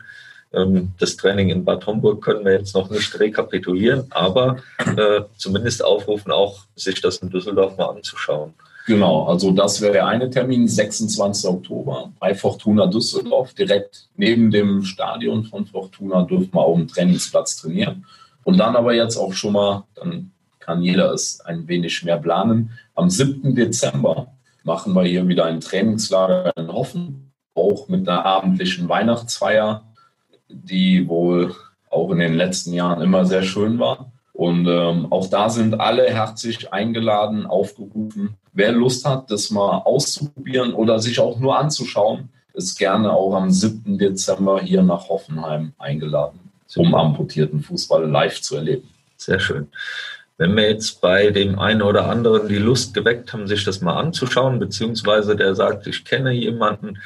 Ähm, 0.54 0.91
das 1.00 1.17
Training 1.17 1.50
in 1.50 1.65
Bad 1.65 1.86
Homburg 1.86 2.24
können 2.24 2.46
wir 2.46 2.54
jetzt 2.54 2.76
noch 2.76 2.89
nicht 2.89 3.19
rekapitulieren, 3.19 4.06
aber 4.12 4.58
äh, 4.78 5.22
zumindest 5.36 5.84
aufrufen, 5.84 6.32
auch 6.32 6.65
sich 6.76 7.02
das 7.02 7.17
in 7.17 7.30
Düsseldorf 7.30 7.78
mal 7.78 7.89
anzuschauen. 7.89 8.54
Genau, 8.86 9.26
also 9.28 9.52
das 9.52 9.80
wäre 9.80 9.93
der 9.93 10.08
eine 10.08 10.30
Termin, 10.30 10.67
26. 10.67 11.50
Oktober 11.50 12.12
bei 12.19 12.36
Fortuna 12.36 12.86
Düsseldorf, 12.86 13.54
direkt 13.54 14.10
neben 14.17 14.52
dem 14.52 14.84
Stadion 14.84 15.46
von 15.46 15.65
Fortuna 15.65 16.24
dürfen 16.24 16.54
wir 16.54 16.62
auf 16.62 16.77
dem 16.77 16.88
Trainingsplatz 16.88 17.62
trainieren. 17.62 18.06
Und 18.44 18.58
dann 18.58 18.75
aber 18.75 18.94
jetzt 18.94 19.17
auch 19.17 19.33
schon 19.33 19.54
mal, 19.54 19.85
dann 19.96 20.31
kann 20.60 20.81
jeder 20.81 21.12
es 21.13 21.41
ein 21.41 21.67
wenig 21.67 22.04
mehr 22.04 22.17
planen. 22.17 22.71
Am 22.96 23.10
7. 23.10 23.56
Dezember 23.56 24.27
machen 24.63 24.94
wir 24.94 25.04
hier 25.04 25.27
wieder 25.27 25.46
ein 25.46 25.60
Trainingslager 25.60 26.56
in 26.56 26.71
Hoffen, 26.71 27.31
auch 27.54 27.89
mit 27.89 28.08
einer 28.08 28.25
abendlichen 28.25 28.87
Weihnachtsfeier, 28.87 29.83
die 30.48 31.08
wohl 31.08 31.54
auch 31.89 32.12
in 32.12 32.19
den 32.19 32.33
letzten 32.33 32.73
Jahren 32.73 33.02
immer 33.02 33.25
sehr 33.25 33.44
schön 33.44 33.79
war. 33.79 34.12
Und 34.31 34.65
ähm, 34.67 35.12
auch 35.12 35.27
da 35.29 35.50
sind 35.50 35.79
alle 35.79 36.10
herzlich 36.10 36.73
eingeladen, 36.73 37.46
aufgerufen. 37.46 38.35
Wer 38.52 38.71
Lust 38.71 39.06
hat, 39.06 39.29
das 39.29 39.52
mal 39.52 39.79
auszuprobieren 39.79 40.73
oder 40.73 41.00
sich 41.00 41.19
auch 41.19 41.39
nur 41.39 41.60
anzuschauen, 41.60 42.29
ist 42.54 42.77
gerne 42.77 43.12
auch 43.12 43.35
am 43.35 43.52
7. 43.52 43.98
Dezember 43.98 44.62
hier 44.62 44.81
nach 44.81 45.10
Hoffenheim 45.10 45.73
eingeladen 45.77 46.42
um 46.78 46.96
amputierten 46.96 47.62
Fußball 47.62 48.10
live 48.10 48.42
zu 48.42 48.56
erleben. 48.56 48.90
Sehr 49.17 49.40
schön. 49.40 49.67
Wenn 50.38 50.56
wir 50.56 50.69
jetzt 50.69 51.00
bei 51.00 51.30
dem 51.30 51.60
einen 51.60 51.82
oder 51.82 52.10
anderen 52.10 52.48
die 52.48 52.58
Lust 52.58 52.94
geweckt 52.94 53.34
haben, 53.34 53.48
sich 53.48 53.63
das 53.63 53.82
mal 53.82 54.00
anzuschauen, 54.00 54.60
beziehungsweise 54.60 55.36
der 55.36 55.56
sagt, 55.56 55.88
ich 55.88 56.04
kenne 56.06 56.32
jemanden, 56.32 56.98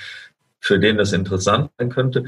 für 0.59 0.79
den 0.79 0.97
das 0.97 1.13
interessant 1.13 1.69
sein 1.77 1.89
könnte, 1.89 2.25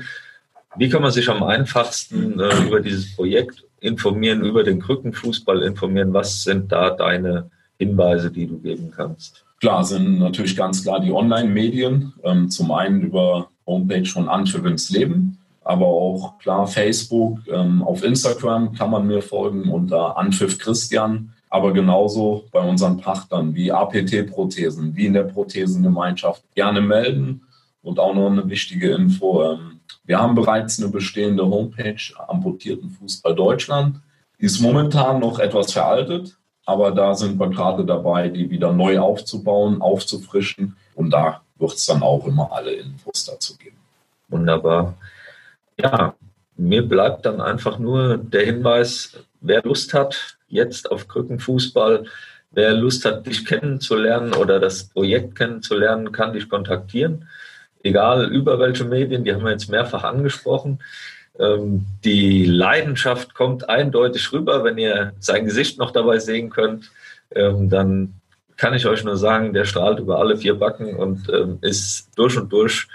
wie 0.76 0.90
kann 0.90 1.02
man 1.02 1.12
sich 1.12 1.30
am 1.30 1.42
einfachsten 1.44 2.40
äh, 2.40 2.64
über 2.68 2.80
dieses 2.80 3.16
Projekt 3.16 3.66
informieren, 3.80 4.44
über 4.44 4.64
den 4.64 4.80
Krückenfußball 4.80 5.64
informieren? 5.64 6.14
Was 6.14 6.44
sind 6.44 6.72
da 6.72 6.92
deine 6.92 7.50
Hinweise, 7.78 8.30
die 8.30 8.46
du 8.46 8.60
geben 8.60 8.92
kannst? 8.96 9.46
Klar, 9.60 9.84
sind 9.84 10.20
natürlich 10.20 10.56
ganz 10.56 10.84
klar 10.84 11.00
die 11.00 11.12
Online-Medien. 11.12 12.14
Ähm, 12.24 12.50
zum 12.50 12.72
einen 12.72 13.02
über 13.02 13.50
Homepage 13.66 14.06
von 14.06 14.28
Wins 14.28 14.90
Leben, 14.90 15.38
aber 15.70 15.86
auch 15.86 16.39
klar 16.39 16.65
Facebook. 16.65 17.41
Ähm, 17.47 17.84
auf 17.84 18.03
Instagram 18.03 18.74
kann 18.74 18.89
man 18.89 19.05
mir 19.05 19.22
folgen 19.22 19.70
unter 19.70 20.17
Anpfiff 20.17 20.57
Christian. 20.57 21.32
Aber 21.47 21.74
genauso 21.74 22.45
bei 22.51 22.59
unseren 22.59 22.97
Pachtern 22.97 23.53
wie 23.53 23.72
APT-Prothesen, 23.72 24.95
wie 24.95 25.05
in 25.05 25.13
der 25.13 25.26
Prothesengemeinschaft 25.26 26.43
gerne 26.55 26.82
melden. 26.82 27.43
Und 27.84 27.99
auch 27.99 28.15
noch 28.15 28.32
eine 28.32 28.49
wichtige 28.49 28.95
Info. 28.95 29.43
Ähm, 29.43 29.80
wir 30.05 30.20
haben 30.20 30.34
bereits 30.34 30.80
eine 30.80 30.89
bestehende 30.89 31.45
Homepage 31.45 32.01
Amputierten 32.28 32.89
Fußball 32.89 33.36
Deutschland. 33.36 33.97
Die 34.41 34.45
ist 34.45 34.59
momentan 34.61 35.20
noch 35.20 35.38
etwas 35.38 35.72
veraltet, 35.72 36.36
aber 36.65 36.89
da 36.91 37.13
sind 37.13 37.39
wir 37.39 37.49
gerade 37.49 37.86
dabei, 37.86 38.30
die 38.30 38.49
wieder 38.49 38.74
neu 38.74 38.97
aufzubauen, 38.97 39.84
aufzufrischen. 39.84 40.76
Und 40.95 41.11
da 41.11 41.41
wird 41.59 41.74
es 41.74 41.86
dann 41.86 42.01
auch 42.01 42.26
immer 42.26 42.51
alle 42.51 42.72
Infos 42.72 43.26
dazu 43.26 43.55
geben. 43.55 43.78
Wunderbar. 44.30 44.95
Ja, 45.82 46.15
mir 46.57 46.82
bleibt 46.82 47.25
dann 47.25 47.39
einfach 47.39 47.80
nur 47.80 48.17
der 48.17 48.45
Hinweis, 48.45 49.17
wer 49.39 49.63
Lust 49.63 49.93
hat, 49.93 50.38
jetzt 50.49 50.91
auf 50.91 51.07
Krückenfußball, 51.07 52.05
wer 52.51 52.73
Lust 52.73 53.05
hat, 53.05 53.25
dich 53.25 53.45
kennenzulernen 53.45 54.34
oder 54.34 54.59
das 54.59 54.89
Projekt 54.89 55.38
kennenzulernen, 55.38 56.11
kann 56.11 56.34
dich 56.34 56.49
kontaktieren. 56.49 57.30
Egal 57.82 58.30
über 58.30 58.59
welche 58.59 58.84
Medien, 58.84 59.23
die 59.23 59.34
haben 59.34 59.45
wir 59.45 59.51
jetzt 59.51 59.69
mehrfach 59.69 60.03
angesprochen. 60.03 60.80
Ähm, 61.39 61.86
die 62.03 62.43
Leidenschaft 62.45 63.34
kommt 63.34 63.69
eindeutig 63.69 64.34
rüber. 64.34 64.65
Wenn 64.65 64.77
ihr 64.77 65.13
sein 65.19 65.45
Gesicht 65.45 65.80
noch 65.80 65.91
dabei 65.91 66.19
sehen 66.19 66.49
könnt, 66.49 66.91
ähm, 67.34 67.69
dann 67.69 68.15
kann 68.57 68.73
ich 68.73 68.86
euch 68.86 69.05
nur 69.05 69.15
sagen, 69.15 69.53
der 69.53 69.63
strahlt 69.63 69.99
über 69.99 70.19
alle 70.19 70.36
vier 70.36 70.55
Backen 70.55 70.97
und 70.97 71.30
ähm, 71.30 71.59
ist 71.61 72.09
durch 72.17 72.38
und 72.38 72.51
durch 72.51 72.89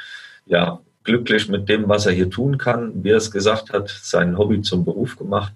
ja, 0.45 0.81
glücklich 1.05 1.49
mit 1.49 1.69
dem, 1.69 1.89
was 1.89 2.07
er 2.07 2.13
hier 2.13 2.31
tun 2.31 2.59
kann. 2.59 3.05
Wie 3.05 3.11
er 3.11 3.19
es 3.19 3.31
gesagt 3.31 3.73
hat, 3.73 3.89
sein 3.89 4.37
Hobby 4.37 4.63
zum 4.63 4.85
Beruf 4.85 5.17
gemacht. 5.17 5.53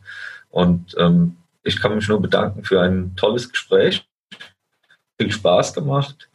Und 0.51 0.95
ähm, 0.99 1.37
ich 1.65 1.81
kann 1.81 1.95
mich 1.95 2.09
nur 2.09 2.21
bedanken 2.21 2.65
für 2.65 2.81
ein 2.81 3.17
tolles 3.17 3.51
Gespräch. 3.51 4.07
Viel 5.21 5.33
Spaß 5.33 5.75
gemacht. 5.75 6.29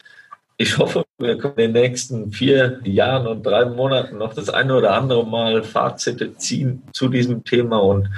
Ich 0.56 0.78
hoffe, 0.78 1.04
wir 1.18 1.36
können 1.38 1.58
in 1.58 1.72
den 1.72 1.82
nächsten 1.82 2.30
vier 2.30 2.80
Jahren 2.84 3.26
und 3.26 3.44
drei 3.44 3.64
Monaten 3.64 4.18
noch 4.18 4.34
das 4.34 4.50
eine 4.50 4.76
oder 4.76 4.94
andere 4.94 5.26
Mal 5.26 5.64
Fazite 5.64 6.36
ziehen 6.36 6.82
zu 6.92 7.08
diesem 7.08 7.42
Thema 7.42 7.78
und 7.82 8.08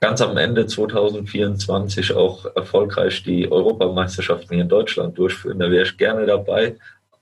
ganz 0.00 0.22
am 0.22 0.36
Ende 0.36 0.66
2024 0.66 2.14
auch 2.14 2.46
erfolgreich 2.54 3.22
die 3.22 3.50
Europameisterschaften 3.50 4.54
hier 4.54 4.62
in 4.62 4.68
Deutschland 4.68 5.18
durchführen. 5.18 5.58
Da 5.58 5.70
wäre 5.70 5.84
ich 5.84 5.98
gerne 5.98 6.24
dabei, 6.24 6.76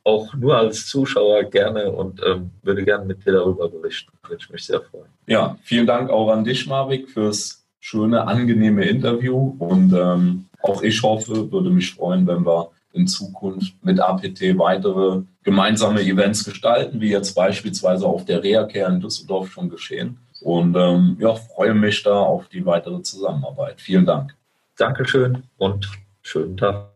auch 0.06 0.32
nur 0.34 0.56
als 0.56 0.86
Zuschauer 0.86 1.44
gerne 1.44 1.90
und 1.90 2.22
ähm, 2.24 2.50
würde 2.62 2.84
gerne 2.84 3.04
mit 3.04 3.26
dir 3.26 3.32
darüber 3.32 3.68
berichten. 3.68 4.12
Würde 4.22 4.36
ich 4.40 4.48
mich 4.48 4.64
sehr 4.64 4.80
freuen. 4.80 5.10
Ja, 5.26 5.58
vielen 5.62 5.86
Dank 5.86 6.10
auch 6.10 6.30
an 6.30 6.44
dich, 6.44 6.66
Marvik, 6.66 7.10
fürs 7.10 7.64
schöne, 7.80 8.26
angenehme 8.26 8.84
Interview. 8.84 9.56
Und 9.58 9.92
ähm, 9.92 10.46
auch 10.62 10.82
ich 10.82 11.02
hoffe, 11.02 11.50
würde 11.50 11.70
mich 11.70 11.94
freuen, 11.94 12.26
wenn 12.26 12.46
wir 12.46 12.70
in 12.92 13.08
Zukunft 13.08 13.74
mit 13.82 14.00
APT 14.00 14.56
weitere 14.56 15.22
gemeinsame 15.42 16.00
Events 16.02 16.44
gestalten, 16.44 17.00
wie 17.00 17.10
jetzt 17.10 17.34
beispielsweise 17.34 18.06
auf 18.06 18.24
der 18.24 18.42
Reha-Care 18.42 18.92
in 18.92 19.00
Düsseldorf 19.00 19.50
schon 19.50 19.68
geschehen. 19.68 20.18
Und 20.40 20.76
ähm, 20.76 21.16
ja, 21.20 21.34
freue 21.34 21.74
mich 21.74 22.02
da 22.04 22.20
auf 22.20 22.48
die 22.48 22.64
weitere 22.64 23.02
Zusammenarbeit. 23.02 23.80
Vielen 23.80 24.06
Dank. 24.06 24.34
Dankeschön 24.78 25.42
und 25.58 25.90
schönen 26.22 26.56
Tag. 26.56 26.95